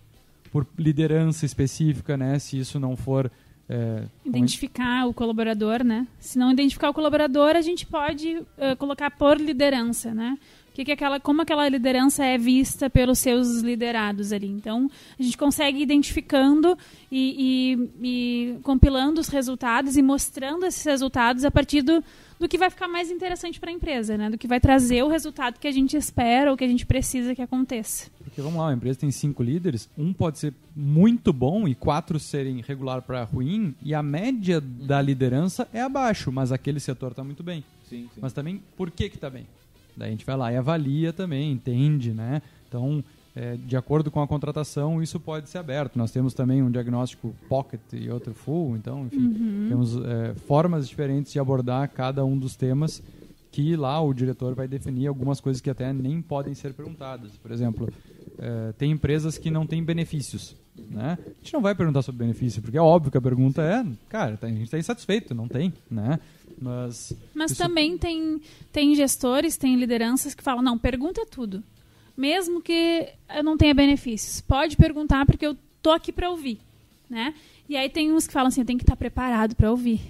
[0.51, 2.39] por liderança específica, né?
[2.39, 3.31] se isso não for
[3.69, 6.07] é, identificar o colaborador, né?
[6.19, 10.39] Se não identificar o colaborador, a gente pode uh, colocar por liderança, né?
[10.75, 14.49] Que que aquela, como aquela liderança é vista pelos seus liderados ali.
[14.49, 16.77] Então, a gente consegue identificando
[17.11, 22.03] e, e, e compilando os resultados e mostrando esses resultados a partir do,
[22.45, 24.29] do que vai ficar mais interessante para a empresa, né?
[24.29, 27.35] Do que vai trazer o resultado que a gente espera ou que a gente precisa
[27.35, 28.11] que aconteça.
[28.23, 32.21] Porque vamos lá, a empresa tem cinco líderes, um pode ser muito bom e quatro
[32.21, 37.25] serem regular para ruim, e a média da liderança é abaixo, mas aquele setor está
[37.25, 37.65] muito bem.
[37.89, 38.21] Sim, sim.
[38.21, 39.47] Mas também, por que que está bem?
[39.97, 42.43] Daí a gente vai lá e avalia também, entende, né?
[42.69, 43.03] Então,
[43.37, 45.97] é, de acordo com a contratação, isso pode ser aberto.
[45.97, 49.67] Nós temos também um diagnóstico pocket e outro full, então, enfim, uhum.
[49.69, 53.03] temos é, formas diferentes de abordar cada um dos temas
[53.51, 57.37] que lá o diretor vai definir algumas coisas que até nem podem ser perguntadas.
[57.37, 57.89] Por exemplo,
[58.39, 60.57] é, tem empresas que não têm benefícios.
[60.91, 61.17] Né?
[61.25, 64.37] A gente não vai perguntar sobre benefício, porque é óbvio que a pergunta é, cara,
[64.37, 66.19] tá, a gente está insatisfeito, não tem, né?
[66.61, 67.63] Mas, Mas isso...
[67.63, 68.41] também tem,
[68.73, 71.63] tem gestores, tem lideranças que falam, não, pergunta tudo
[72.17, 74.41] mesmo que eu não tenha benefícios.
[74.41, 76.61] Pode perguntar porque eu tô aqui para ouvir,
[77.09, 77.35] né?
[77.69, 80.01] E aí tem uns que falam assim, eu tenho que estar tá preparado para ouvir,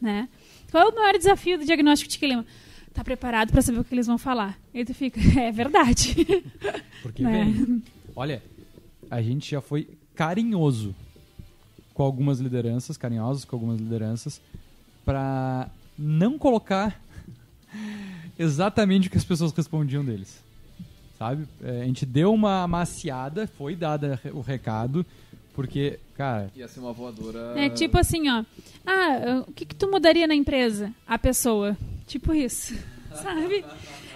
[0.00, 0.28] né?
[0.70, 2.44] Qual é o maior desafio do diagnóstico de clima?
[2.92, 4.58] Tá preparado para saber o que eles vão falar.
[4.72, 6.14] E tu fica, é verdade.
[7.02, 7.44] Porque né?
[7.44, 7.82] vem.
[8.14, 8.42] Olha,
[9.10, 10.94] a gente já foi carinhoso
[11.94, 14.40] com algumas lideranças, carinhosos com algumas lideranças,
[15.04, 17.00] para não colocar
[18.38, 20.45] exatamente o que as pessoas respondiam deles
[21.18, 21.46] sabe?
[21.62, 25.04] É, a gente deu uma maciada, foi dada o recado,
[25.54, 26.50] porque, cara...
[26.54, 27.54] Ia ser uma voadora...
[27.56, 28.44] É tipo assim, ó.
[28.86, 30.92] Ah, o que, que tu mudaria na empresa?
[31.06, 31.76] A pessoa.
[32.06, 32.74] Tipo isso,
[33.14, 33.64] sabe?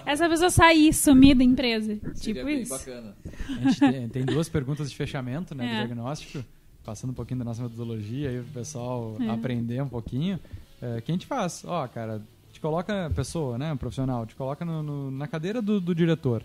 [0.05, 1.99] Essa pessoa sair, sumir da empresa.
[2.13, 2.71] Seria tipo bem isso.
[2.71, 3.15] bacana.
[3.49, 5.69] A gente tem, tem, duas perguntas de fechamento, né, é.
[5.69, 6.43] do diagnóstico.
[6.83, 9.29] Passando um pouquinho da nossa metodologia aí o pessoal é.
[9.29, 10.39] aprender um pouquinho.
[10.81, 11.63] É, que a gente faz?
[11.65, 12.21] Ó, cara,
[12.51, 16.43] te coloca, pessoa, né, um profissional, te coloca no, no, na cadeira do, do diretor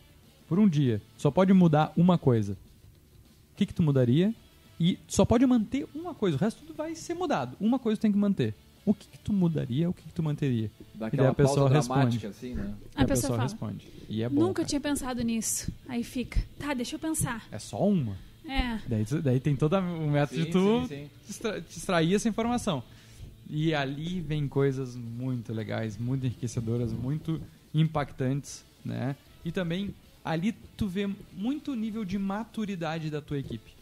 [0.48, 2.52] por um dia, só pode mudar uma coisa.
[2.52, 4.34] O que, que tu mudaria?
[4.78, 7.56] E só pode manter uma coisa, o resto tudo vai ser mudado.
[7.58, 8.54] Uma coisa tu tem que manter.
[8.84, 10.70] O que, que tu mudaria, o que, que tu manteria?
[10.94, 12.24] Daquela e daí a pessoa responde.
[12.24, 12.74] Assim, né?
[12.94, 13.88] A, a, pessoa, pessoa responde.
[14.08, 14.68] E é bom, Nunca cara.
[14.68, 15.72] tinha pensado nisso.
[15.88, 17.44] Aí fica, tá, deixa eu pensar.
[17.50, 18.16] É só uma?
[18.44, 18.78] É.
[18.86, 21.50] Daí, daí tem todo o método sim, de tu sim, sim.
[21.68, 22.82] extrair essa informação.
[23.50, 27.40] E ali vem coisas muito legais, muito enriquecedoras, muito
[27.74, 29.16] impactantes, né?
[29.44, 29.92] E também
[30.26, 33.72] ali tu vê muito nível de maturidade da tua equipe.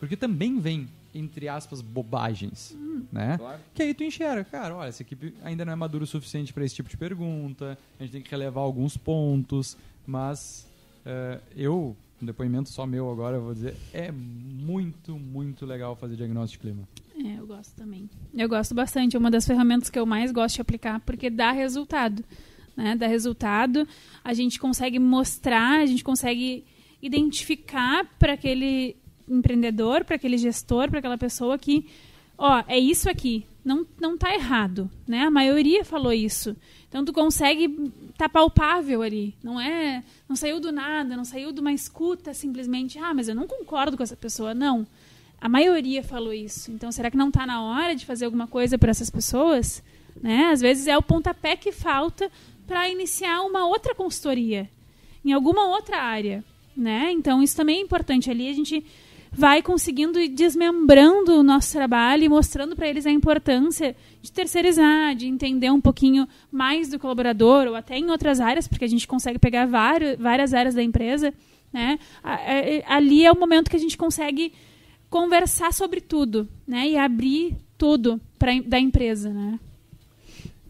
[0.00, 3.36] Porque também vem, entre aspas, bobagens, hum, né?
[3.36, 3.60] Claro.
[3.74, 6.64] Que aí tu enxerga, cara, olha, essa equipe ainda não é madura o suficiente para
[6.64, 9.76] esse tipo de pergunta, a gente tem que relevar alguns pontos,
[10.06, 10.66] mas
[11.04, 16.16] uh, eu, um depoimento só meu agora, eu vou dizer, é muito, muito legal fazer
[16.16, 16.88] diagnóstico de clima.
[17.26, 18.08] É, eu gosto também.
[18.34, 19.16] Eu gosto bastante.
[19.16, 22.24] É uma das ferramentas que eu mais gosto de aplicar, porque dá resultado.
[22.76, 22.96] Né?
[22.96, 23.86] Dá resultado.
[24.22, 26.64] A gente consegue mostrar, a gente consegue
[27.00, 28.96] identificar para aquele
[29.28, 31.86] empreendedor, para aquele gestor, para aquela pessoa que,
[32.36, 33.46] ó, é isso aqui.
[33.64, 35.22] Não, não tá errado, né?
[35.22, 36.54] A maioria falou isso.
[36.86, 41.60] Então tu consegue tá palpável ali, não é, não saiu do nada, não saiu de
[41.60, 44.86] uma escuta simplesmente, ah, mas eu não concordo com essa pessoa, não.
[45.40, 46.70] A maioria falou isso.
[46.70, 49.82] Então, será que não está na hora de fazer alguma coisa para essas pessoas?
[50.22, 50.46] Né?
[50.46, 52.30] Às vezes é o pontapé que falta
[52.66, 54.68] para iniciar uma outra consultoria
[55.24, 56.44] em alguma outra área.
[56.76, 57.12] Né?
[57.12, 58.30] Então, isso também é importante.
[58.30, 58.84] Ali a gente
[59.32, 65.14] vai conseguindo ir desmembrando o nosso trabalho e mostrando para eles a importância de terceirizar,
[65.14, 69.06] de entender um pouquinho mais do colaborador, ou até em outras áreas, porque a gente
[69.08, 71.34] consegue pegar vários, várias áreas da empresa.
[71.72, 71.98] Né?
[72.86, 74.52] Ali é o momento que a gente consegue
[75.10, 76.88] conversar sobre tudo, né?
[76.88, 79.58] E abrir tudo pra, da empresa, né?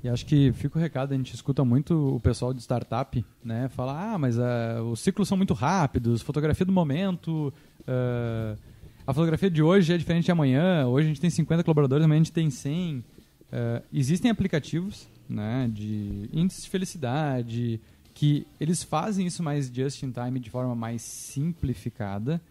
[0.04, 3.70] E acho que fica o recado, a gente escuta muito o pessoal de startup, né?
[3.70, 7.50] Falar, ah, mas uh, os ciclos são muito rápidos, fotografia do momento,
[7.80, 8.58] uh,
[9.06, 12.20] a fotografia de hoje é diferente de amanhã, hoje a gente tem 50 colaboradores, amanhã
[12.20, 12.98] a gente tem 100.
[12.98, 13.04] Uh,
[13.50, 17.80] eh, existem aplicativos né, de índice de felicidade,
[18.12, 22.42] que eles fazem isso mais just in time de forma mais simplificada,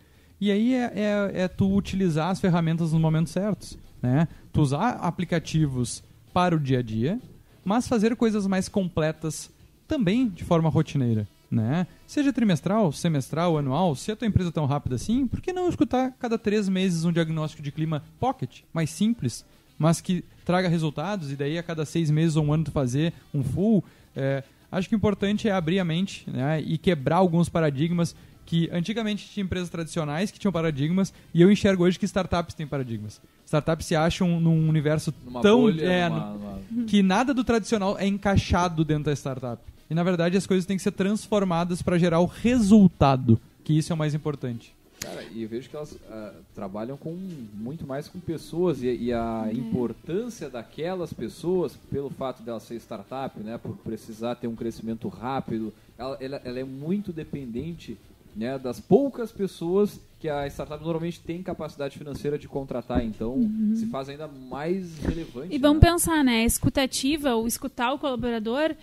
[0.41, 3.77] e aí é, é, é, tu utilizar as ferramentas nos momentos certos.
[4.01, 4.27] Né?
[4.51, 7.19] Tu usar aplicativos para o dia a dia,
[7.63, 9.49] mas fazer coisas mais completas
[9.87, 11.27] também de forma rotineira.
[11.49, 11.85] Né?
[12.07, 15.69] Seja trimestral, semestral, anual, se a tua empresa é tão rápida assim, por que não
[15.69, 19.45] escutar cada três meses um diagnóstico de clima pocket, mais simples,
[19.77, 23.13] mas que traga resultados e daí a cada seis meses ou um ano tu fazer
[23.31, 23.83] um full?
[24.15, 28.69] É, acho que o importante é abrir a mente né, e quebrar alguns paradigmas que
[28.71, 33.21] antigamente tinha empresas tradicionais que tinham paradigmas e eu enxergo hoje que startups têm paradigmas.
[33.45, 36.85] Startups se acham num universo numa tão bolha, é, numa, numa...
[36.85, 39.61] que nada do tradicional é encaixado dentro da startup.
[39.89, 43.91] E na verdade as coisas têm que ser transformadas para gerar o resultado, que isso
[43.91, 44.73] é o mais importante.
[45.03, 47.13] Cara, e eu vejo que elas uh, trabalham com
[47.53, 49.51] muito mais com pessoas e, e a uhum.
[49.51, 55.73] importância daquelas pessoas, pelo fato delas ser startup, né, por precisar ter um crescimento rápido,
[55.97, 57.97] ela, ela, ela é muito dependente
[58.35, 63.73] né, das poucas pessoas que a startup normalmente tem capacidade financeira de contratar, então uhum.
[63.75, 65.53] se faz ainda mais relevante.
[65.53, 65.89] E vamos né?
[65.89, 68.73] pensar, né, a escutativa, o escutar o colaborador,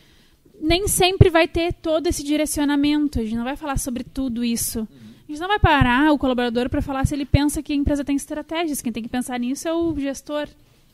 [0.61, 4.81] nem sempre vai ter todo esse direcionamento, a gente não vai falar sobre tudo isso.
[4.81, 4.87] Uhum.
[5.29, 8.05] A gente não vai parar o colaborador para falar se ele pensa que a empresa
[8.05, 10.47] tem estratégias, quem tem que pensar nisso é o gestor,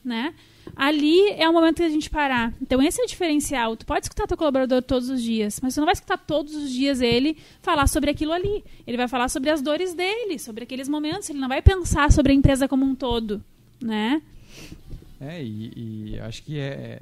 [0.05, 0.33] né?
[0.75, 2.53] Ali é o momento que a gente parar.
[2.61, 3.75] Então esse é o diferencial.
[3.75, 6.71] Tu pode escutar teu colaborador todos os dias, mas você não vai escutar todos os
[6.71, 8.63] dias ele falar sobre aquilo ali.
[8.85, 11.29] Ele vai falar sobre as dores dele, sobre aqueles momentos.
[11.29, 13.43] Ele não vai pensar sobre a empresa como um todo,
[13.81, 14.21] né?
[15.19, 17.01] É, e, e acho que é,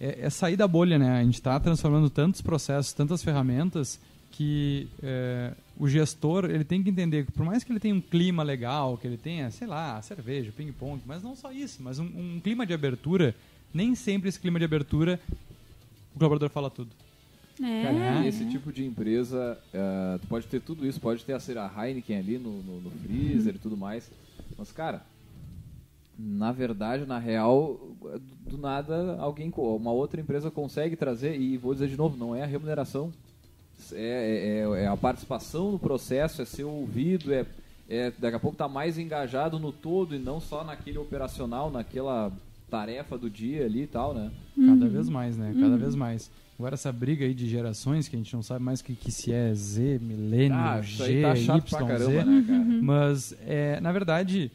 [0.00, 1.18] é, é, sair da bolha, né?
[1.18, 3.98] A gente está transformando tantos processos, tantas ferramentas
[4.30, 8.00] que é, o gestor ele tem que entender que por mais que ele tenha um
[8.00, 12.04] clima legal, que ele tenha, sei lá, cerveja, ping-pong, mas não só isso, mas um,
[12.04, 13.34] um, clima de abertura,
[13.72, 15.20] nem sempre esse clima de abertura
[16.14, 16.90] o colaborador fala tudo.
[17.60, 17.82] É.
[17.82, 21.88] Cara, esse tipo de empresa, uh, tu pode ter tudo isso, pode ter a, a
[21.88, 24.10] Heineken ali no, no, no freezer e tudo mais,
[24.56, 25.04] mas cara,
[26.18, 27.80] na verdade, na real,
[28.46, 32.42] do nada alguém, uma outra empresa consegue trazer e vou dizer de novo, não é
[32.42, 33.12] a remuneração
[33.92, 37.46] é, é, é, a participação no processo, é ser ouvido, é,
[37.88, 41.70] é daqui a pouco estar tá mais engajado no todo e não só naquele operacional,
[41.70, 42.32] naquela
[42.70, 44.30] tarefa do dia ali e tal, né?
[44.56, 44.90] Cada uhum.
[44.90, 45.52] vez mais, né?
[45.54, 45.78] Cada uhum.
[45.78, 46.30] vez mais.
[46.58, 49.10] Agora essa briga aí de gerações, que a gente não sabe mais o que, que
[49.10, 52.24] se é Z, milênio, ah, G, tá Y, caramba, Z.
[52.24, 52.80] Né, uhum.
[52.82, 54.50] Mas, é, na verdade,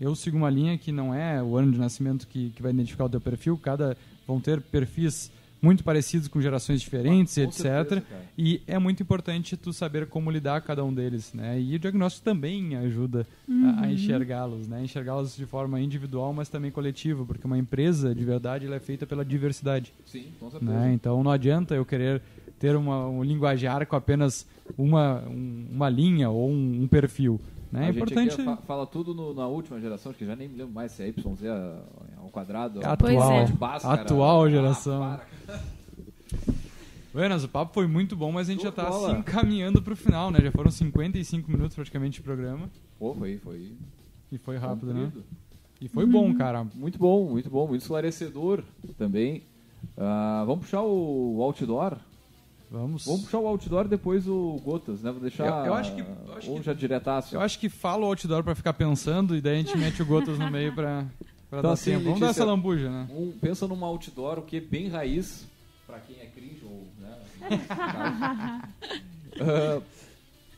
[0.00, 3.04] eu sigo uma linha que não é o ano de nascimento que, que vai identificar
[3.04, 3.58] o teu perfil.
[3.58, 3.96] Cada
[4.26, 5.30] vão ter perfis
[5.60, 7.62] muito parecidos com gerações diferentes, com etc.
[7.62, 8.02] Certeza,
[8.36, 11.60] e é muito importante tu saber como lidar com cada um deles, né?
[11.60, 13.66] E o diagnóstico também ajuda uhum.
[13.66, 13.90] a, a uhum.
[13.90, 14.84] enxergá-los, né?
[14.84, 19.06] Enxergá-los de forma individual, mas também coletiva, porque uma empresa de verdade ela é feita
[19.06, 19.92] pela diversidade.
[20.06, 20.72] Sim, com certeza.
[20.72, 20.92] Né?
[20.92, 22.22] Então não adianta eu querer
[22.58, 24.46] ter uma, um linguajar com apenas
[24.76, 27.40] uma, um, uma linha ou um, um perfil.
[27.70, 27.84] Né?
[27.84, 28.42] A é importante.
[28.42, 31.08] Fa fala tudo no, na última geração, que já nem me lembro mais se é
[31.08, 31.44] YZ
[32.16, 32.80] ao quadrado.
[32.84, 33.46] Atual, é.
[33.84, 35.02] atual ah, geração.
[35.02, 35.20] Ah,
[37.12, 39.96] Buenas, o papo foi muito bom, mas a gente já está se encaminhando para o
[39.96, 40.40] final, né?
[40.40, 42.68] Já foram 55 minutos praticamente de programa.
[42.98, 43.72] Pô, foi, foi.
[44.30, 45.10] E foi rápido, né?
[45.80, 46.10] E foi uhum.
[46.10, 46.66] bom, cara.
[46.74, 48.62] Muito bom, muito bom, muito esclarecedor
[48.96, 49.42] também.
[49.96, 51.96] Uh, vamos puxar o outdoor?
[52.70, 53.04] Vamos.
[53.06, 55.10] Vamos puxar o outdoor e depois o Gotas, né?
[55.10, 55.46] Vou deixar.
[55.46, 56.00] Eu, eu acho que.
[56.00, 57.34] Eu acho ou que, já diretaço.
[57.34, 60.06] Eu acho que fala o outdoor para ficar pensando e daí a gente mete o
[60.06, 61.06] Gotas no meio para
[61.48, 62.04] Pra Então, dar assim, tempo.
[62.04, 63.08] Vamos dar essa lambuja, né?
[63.10, 65.46] Um, pensa num outdoor, o que é bem raiz,
[65.86, 67.18] pra quem é cringe ou, né?
[69.40, 69.80] Ah,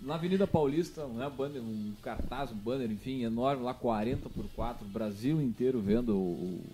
[0.01, 4.87] na Avenida Paulista, né, banner, um cartaz, um banner, enfim, enorme, lá 40 por 4,
[4.87, 6.65] Brasil inteiro vendo o, o-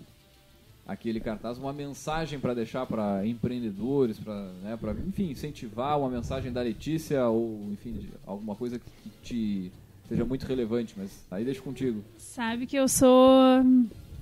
[0.87, 6.51] aquele cartaz, uma mensagem para deixar para empreendedores, para, né, pra, enfim, incentivar, uma mensagem
[6.51, 9.71] da Letícia ou, enfim, alguma coisa que, que te
[10.07, 12.01] seja muito relevante, mas aí deixo contigo.
[12.17, 13.61] Sabe que eu sou.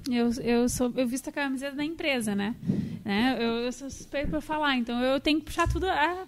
[0.09, 0.91] Eu, eu sou.
[0.95, 2.55] Eu visto a camiseta da empresa, né?
[3.03, 3.38] né?
[3.39, 5.86] Eu, eu sou suspeito pra falar, então eu tenho que puxar tudo.
[5.88, 6.26] ah,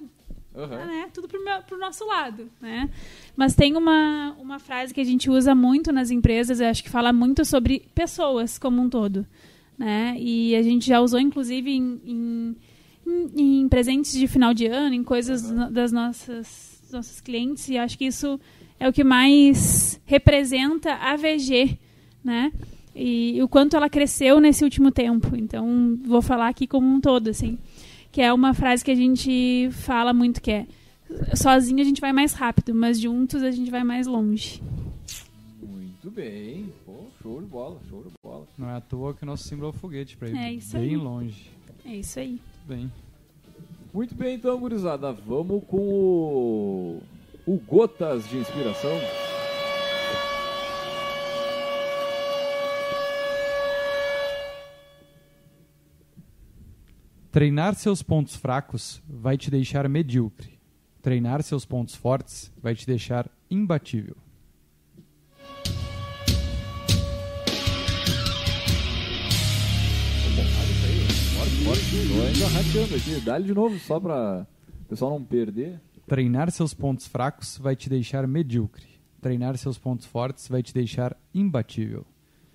[0.55, 0.85] Aham.
[0.85, 2.89] né, tudo pro, meu, pro nosso lado, né?
[3.35, 6.89] Mas tem uma, uma frase que a gente usa muito nas empresas, eu acho que
[6.89, 9.25] fala muito sobre pessoas como um todo,
[9.77, 10.15] né?
[10.19, 12.55] E a gente já usou, inclusive, em, em,
[13.05, 17.67] em- em presentes de final de ano, em coisas no- das nossas dos nossos clientes,
[17.67, 18.39] e acho que isso
[18.79, 21.77] é o que mais representa a VG,
[22.23, 22.51] né?
[22.95, 25.35] E o quanto ela cresceu nesse último tempo.
[25.35, 27.57] Então, vou falar aqui como um todo, assim
[28.09, 30.65] que é uma frase que a gente fala muito que é
[31.35, 34.59] sozinho a gente vai mais rápido, mas juntos a gente vai mais longe.
[35.61, 36.71] Muito bem.
[37.27, 38.47] Show de bola, show de bola.
[38.57, 40.77] Não é à toa que o nosso símbolo é o foguete pra ir É isso
[40.77, 40.95] bem aí.
[40.95, 41.51] longe.
[41.83, 42.39] É isso aí.
[42.65, 42.89] Bem.
[43.93, 45.11] Muito bem, então, gurizada.
[45.11, 47.03] Vamos com o,
[47.45, 48.97] o Gotas de Inspiração.
[57.29, 60.57] Treinar seus pontos fracos vai te deixar medíocre.
[61.01, 64.15] Treinar seus pontos fortes vai te deixar imbatível.
[71.67, 73.19] Tô ainda rateando aqui.
[73.25, 74.47] Dá-lhe de novo, só pra
[74.81, 75.81] o pessoal não perder.
[76.07, 78.85] Treinar seus pontos fracos vai te deixar medíocre.
[79.21, 82.05] Treinar seus pontos fortes vai te deixar imbatível.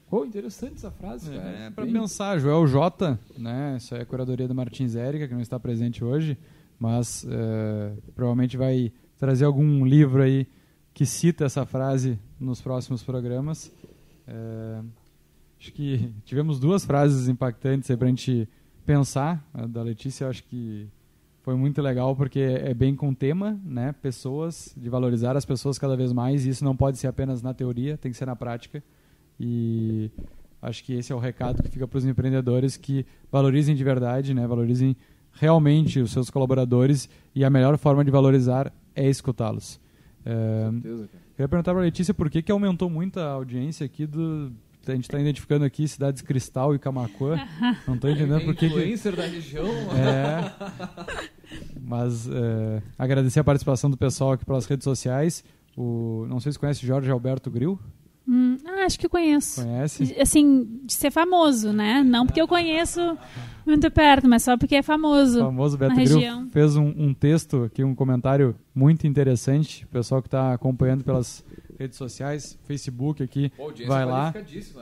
[0.09, 1.49] Pô, interessante essa frase, cara.
[1.51, 3.77] É, para Bem- pensar, Joel J, né?
[3.77, 6.39] Isso é a curadoria do Martins Érica, que não está presente hoje,
[6.79, 10.47] mas é, provavelmente vai trazer algum livro aí
[10.95, 13.71] que cita essa frase nos próximos programas.
[14.27, 14.81] É,
[15.61, 18.49] acho que tivemos duas frases impactantes aí pra gente
[18.85, 19.45] pensar.
[19.53, 20.89] A da Letícia, eu acho que
[21.43, 23.93] foi muito legal porque é bem com tema, né?
[24.01, 26.47] Pessoas, de valorizar as pessoas cada vez mais.
[26.47, 28.83] E isso não pode ser apenas na teoria, tem que ser na prática.
[29.39, 30.11] E
[30.61, 34.33] acho que esse é o recado que fica para os empreendedores que valorizem de verdade,
[34.33, 34.47] né?
[34.47, 34.97] Valorizem
[35.33, 39.81] realmente os seus colaboradores e a melhor forma de valorizar é escutá-los.
[40.25, 41.25] É, certeza, cara.
[41.35, 44.53] Queria perguntar para a Letícia por que, que aumentou muito a audiência aqui do.
[44.87, 47.39] A gente está identificando aqui cidades Cristal e Camacuã.
[47.87, 48.61] Não estou entendendo por que.
[48.69, 49.67] que Influencer da região.
[49.67, 50.53] é.
[51.81, 55.45] Mas é, agradecer a participação do pessoal aqui pelas redes sociais.
[55.77, 57.79] O, não sei se conhece Jorge Alberto Grill.
[58.27, 59.63] Hum, ah, acho que eu conheço.
[59.65, 60.15] Conhece?
[60.21, 62.05] Assim, de ser famoso, né?
[62.05, 63.19] Não porque eu conheço
[63.67, 65.41] muito perto, mas só porque é O famoso.
[65.41, 66.49] famoso Beto na Grill região.
[66.51, 69.85] fez um, um texto aqui, um comentário muito interessante.
[69.85, 71.45] O pessoal que está acompanhando pelas
[71.83, 74.33] redes sociais, Facebook aqui, Pô, audiência vai lá, né?
[74.33, 74.79] Que, que isso?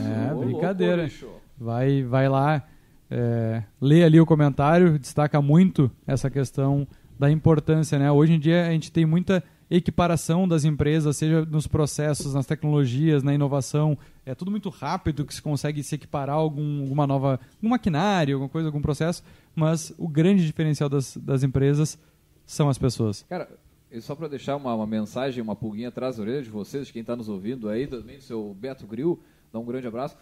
[0.00, 1.04] É, Ô, louco, brincadeira.
[1.04, 1.28] bicho.
[1.58, 2.66] vai, vai lá,
[3.10, 6.86] é, lê ali o comentário, destaca muito essa questão
[7.18, 8.10] da importância, né?
[8.10, 13.22] Hoje em dia a gente tem muita equiparação das empresas, seja nos processos, nas tecnologias,
[13.22, 17.40] na inovação, é tudo muito rápido que se consegue se equiparar a algum, alguma nova,
[17.56, 21.98] algum maquinário, alguma coisa, algum processo, mas o grande diferencial das, das empresas
[22.44, 23.24] são as pessoas.
[23.28, 23.48] Cara,
[23.96, 26.92] e só para deixar uma, uma mensagem, uma pulguinha atrás da orelha de vocês, de
[26.92, 29.18] quem está nos ouvindo aí, também do seu Beto Grill,
[29.52, 30.16] dá um grande abraço,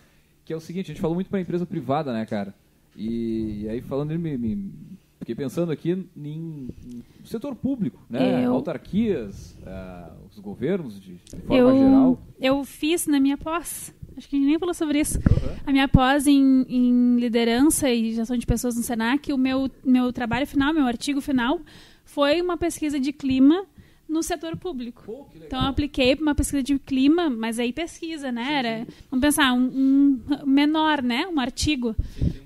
[0.45, 2.55] que é o seguinte, a gente falou muito para empresa privada, né, cara?
[2.97, 4.73] E, aí falando, ele me, me-
[5.19, 8.45] fiquei pensando aqui em, em setor público, né?
[8.45, 12.23] Eu- Autarquias, ah, os governos de, de forma Eu, geral.
[12.41, 15.19] eu fiz na minha pós, acho que a gente nem falou sobre isso.
[15.19, 15.57] Uhum.
[15.67, 20.13] A minha pós em, em liderança e gestão de pessoas no Senac, o meu, meu
[20.13, 21.61] trabalho final, meu artigo final,
[22.05, 23.67] foi uma pesquisa de clima
[24.09, 25.03] no setor público.
[25.05, 25.27] Pô.
[25.35, 28.55] Então eu apliquei para uma pesquisa de clima, mas aí pesquisa, né?
[28.55, 31.27] Era, vamos pensar, um, um menor, né?
[31.27, 31.97] Um artigo.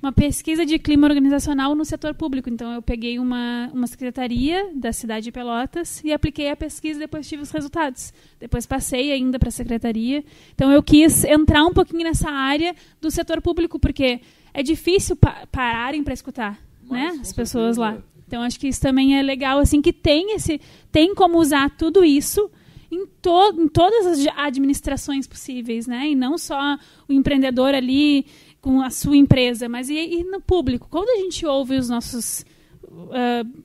[0.00, 2.48] Uma pesquisa de clima organizacional no setor público.
[2.48, 7.02] Então eu peguei uma, uma secretaria da cidade de Pelotas e apliquei a pesquisa e
[7.02, 8.12] depois tive os resultados.
[8.38, 10.24] Depois passei ainda para a secretaria.
[10.54, 14.20] Então eu quis entrar um pouquinho nessa área do setor público, porque
[14.54, 17.20] é difícil pa pararem para escutar, Mas, né?
[17.20, 17.98] As pessoas lá.
[18.28, 20.60] Então acho que isso também é legal, assim, que tem esse,
[20.92, 22.50] tem como usar tudo isso
[22.92, 26.10] em, to em todas as administrações possíveis, né?
[26.10, 26.76] E não só
[27.08, 28.26] o empreendedor ali
[28.60, 30.88] com a sua empresa, mas e, e no público.
[30.90, 32.44] Quando a gente ouve os nossos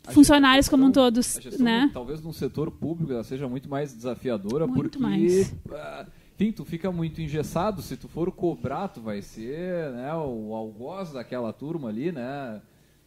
[0.05, 1.89] A funcionários gestão- como um todos, né?
[1.93, 5.53] Talvez no setor público ela seja muito mais desafiadora, Muito porque mais.
[5.71, 6.05] ah,
[6.35, 7.81] enfim, tu fica muito engessado.
[7.81, 12.61] Se tu for cobrar, tu vai ser né, o algoz daquela turma ali, né?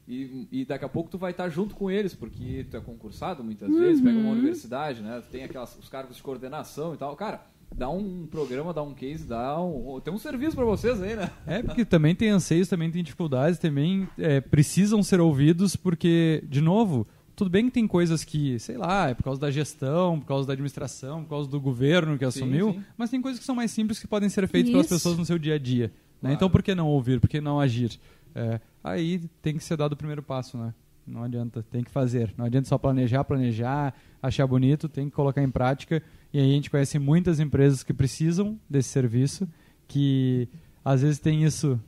[0.09, 3.43] E, e daqui a pouco tu vai estar junto com eles, porque tu é concursado
[3.43, 3.79] muitas uhum.
[3.81, 5.21] vezes, pega uma universidade, né?
[5.21, 7.17] Tu tem aquelas, os cargos de coordenação e tal.
[7.17, 7.45] Cara,
[7.75, 11.31] dá um programa, dá um case, dá um, tem um serviço para vocês aí, né?
[11.47, 16.61] É, porque também tem anseios, também tem dificuldades, também é, precisam ser ouvidos, porque, de
[16.61, 20.27] novo, tudo bem que tem coisas que, sei lá, é por causa da gestão, por
[20.27, 22.85] causa da administração, por causa do governo que assumiu, sim.
[22.97, 24.73] mas tem coisas que são mais simples que podem ser feitas Isso.
[24.73, 25.87] pelas pessoas no seu dia a dia.
[25.87, 25.93] Né?
[26.21, 26.35] Claro.
[26.35, 27.21] Então, por que não ouvir?
[27.21, 27.99] Por que não agir?
[28.35, 30.73] É, aí tem que ser dado o primeiro passo, né?
[31.07, 32.35] Não adianta, tem que fazer.
[32.37, 36.03] Não adianta só planejar, planejar, achar bonito, tem que colocar em prática.
[36.33, 39.49] E aí a gente conhece muitas empresas que precisam desse serviço,
[39.87, 40.49] que
[40.85, 41.81] às vezes tem isso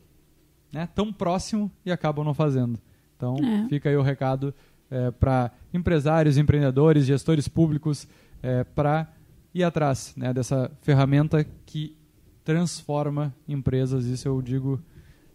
[0.73, 2.79] né, tão próximo e acabam não fazendo.
[3.17, 3.69] Então é.
[3.69, 4.55] fica aí o recado
[4.91, 8.07] é, para empresários, empreendedores, gestores públicos,
[8.41, 9.13] é, para
[9.53, 11.97] ir atrás né, dessa ferramenta que
[12.45, 14.07] transforma empresas.
[14.07, 14.81] Isso eu digo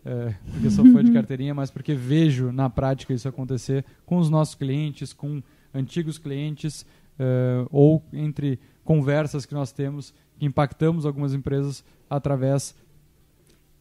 [0.05, 4.29] é, porque sou fã de carteirinha, mas porque vejo na prática isso acontecer com os
[4.29, 5.41] nossos clientes, com
[5.73, 6.85] antigos clientes,
[7.17, 12.75] é, ou entre conversas que nós temos, que impactamos algumas empresas através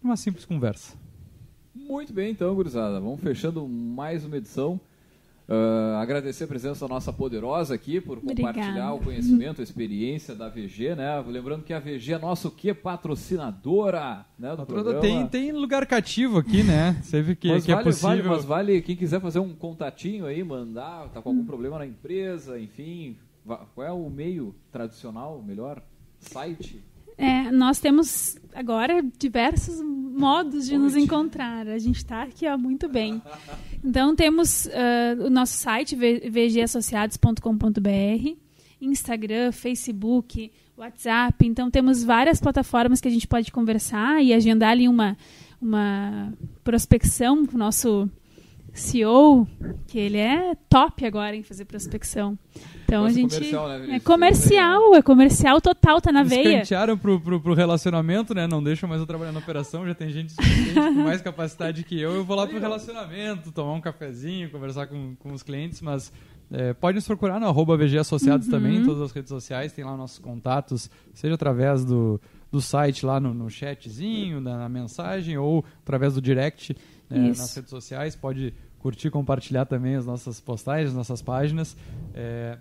[0.01, 0.97] de uma simples conversa.
[1.75, 3.01] Muito bem, então, gurizada.
[3.01, 4.81] Vamos fechando mais uma edição.
[5.49, 8.55] Uh, agradecer a presença da nossa poderosa aqui por Obrigada.
[8.55, 11.20] compartilhar o conhecimento, a experiência da VG, né?
[11.26, 15.01] Lembrando que a VG é nosso que patrocinadora, né, do programa.
[15.01, 16.99] Tem, tem lugar cativo aqui, né?
[17.03, 18.09] Sempre que, mas que é vale, é possível.
[18.09, 21.86] Vale, mas vale, quem quiser fazer um contatinho aí, mandar, tá com algum problema na
[21.86, 23.16] empresa, enfim,
[23.74, 25.82] qual é o meio tradicional, melhor?
[26.20, 26.80] Site?
[27.17, 31.67] É, nós temos agora diversos modos de nos encontrar.
[31.69, 33.21] A gente está aqui ó, muito bem.
[33.83, 38.37] Então temos uh, o nosso site vgassociados.com.br,
[38.81, 41.47] Instagram, Facebook, WhatsApp.
[41.47, 45.17] Então temos várias plataformas que a gente pode conversar e agendar ali uma,
[45.61, 46.33] uma
[46.63, 48.09] prospecção com o nosso
[48.73, 49.47] CEO,
[49.87, 52.39] que ele é top agora em fazer prospecção.
[52.85, 53.35] Então a gente.
[53.35, 56.62] Comercial, né, é comercial, é comercial total, tá na veia.
[56.62, 58.47] Escantearam pro, pro, pro relacionamento, né?
[58.47, 62.12] Não deixam mais eu trabalhar na operação, já tem gente com mais capacidade que eu.
[62.12, 66.12] Eu vou lá pro relacionamento, tomar um cafezinho, conversar com, com os clientes, mas.
[66.55, 68.53] É, pode nos procurar no arroba VG Associados uhum.
[68.53, 72.20] também, em todas as redes sociais, tem lá nossos contatos, seja através do,
[72.51, 76.77] do site lá no, no chatzinho, na, na mensagem, ou através do direct
[77.19, 78.17] né, nas redes sociais.
[78.17, 81.77] Pode curtir, compartilhar também as nossas postagens, as nossas páginas.
[82.15, 82.59] É,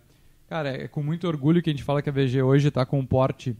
[0.47, 2.99] cara, é com muito orgulho que a gente fala que a VG hoje está com
[2.99, 3.55] um porte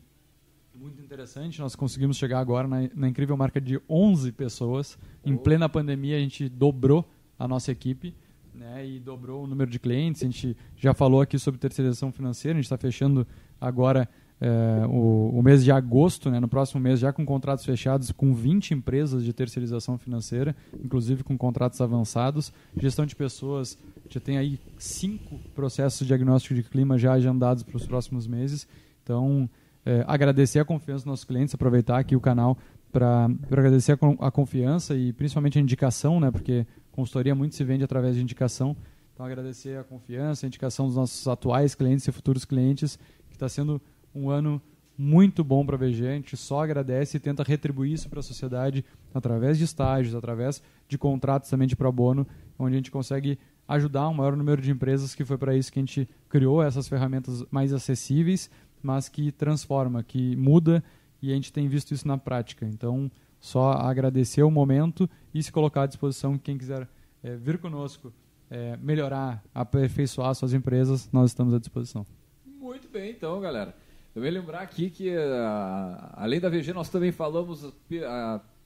[0.82, 1.60] muito interessante.
[1.60, 4.98] Nós conseguimos chegar agora na, na incrível marca de 11 pessoas.
[5.24, 8.16] Em plena pandemia, a gente dobrou a nossa equipe.
[8.54, 10.22] Né, e dobrou o número de clientes.
[10.22, 13.26] A gente já falou aqui sobre terceirização financeira, a gente está fechando
[13.62, 14.10] agora
[14.42, 18.34] é, o, o, mês de agosto, né, no próximo mês, já com contratos fechados com
[18.34, 22.52] 20 empresas de terceirização financeira, inclusive com contratos avançados.
[22.76, 23.78] Gestão de pessoas,
[24.10, 28.68] já tem aí cinco processos de diagnóstico de clima já agendados para os próximos meses.
[29.04, 29.48] Então,
[29.86, 32.58] é, agradecer a confiança dos nossos clientes, aproveitar aqui o canal
[32.92, 37.84] para agradecer a, a, confiança e principalmente a indicação, né, porque consultoria muito se vende
[37.84, 38.76] através de indicação.
[39.14, 42.98] Então, agradecer a confiança, a indicação dos nossos atuais clientes e futuros clientes,
[43.30, 43.80] que está sendo
[44.14, 44.62] um ano
[44.98, 46.08] muito bom para a VG.
[46.08, 50.62] A gente só agradece e tenta retribuir isso para a sociedade através de estágios, através
[50.88, 52.28] de contratos também de pro bono,
[52.60, 55.80] onde a gente consegue ajudar um maior número de empresas, que foi para isso que
[55.80, 58.50] a gente criou essas ferramentas mais acessíveis,
[58.84, 60.84] mas que transforma, que muda,
[61.22, 62.66] e a gente tem visto isso na prática.
[62.66, 63.10] Então,
[63.40, 66.88] só agradecer o momento e se colocar à disposição quem quiser
[67.24, 68.14] é, vir conosco,
[68.50, 72.06] é, melhorar, aperfeiçoar suas empresas, nós estamos à disposição.
[72.46, 73.74] Muito bem, então, galera.
[74.14, 77.72] Vou lembrar aqui que, uh, além da VG, nós também falamos uh,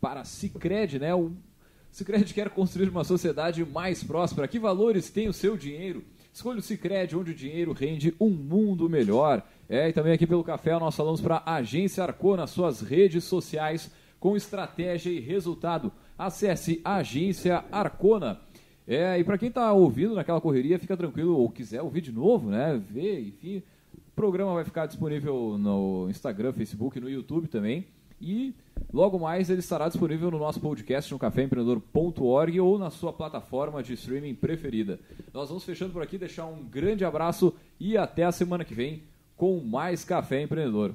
[0.01, 1.13] para a Cicred, né?
[1.13, 1.33] O
[1.91, 4.47] Cicred quer construir uma sociedade mais próspera.
[4.47, 6.03] Que valores tem o seu dinheiro?
[6.33, 9.43] Escolha o Cicred, onde o dinheiro rende um mundo melhor.
[9.69, 13.91] É, e também aqui pelo café nós falamos para a Agência Arcona, suas redes sociais
[14.19, 15.91] com estratégia e resultado.
[16.17, 18.41] Acesse Agência Arcona.
[18.87, 22.49] É, e para quem está ouvindo naquela correria, fica tranquilo, ou quiser ouvir de novo,
[22.49, 22.81] né?
[22.89, 23.63] Ver, enfim,
[24.15, 27.85] programa vai ficar disponível no Instagram, Facebook, no YouTube também.
[28.21, 28.55] E
[28.93, 33.93] logo mais ele estará disponível no nosso podcast no caféempreendedor.org ou na sua plataforma de
[33.93, 34.99] streaming preferida.
[35.33, 39.03] Nós vamos fechando por aqui, deixar um grande abraço e até a semana que vem
[39.35, 40.93] com mais Café Empreendedor.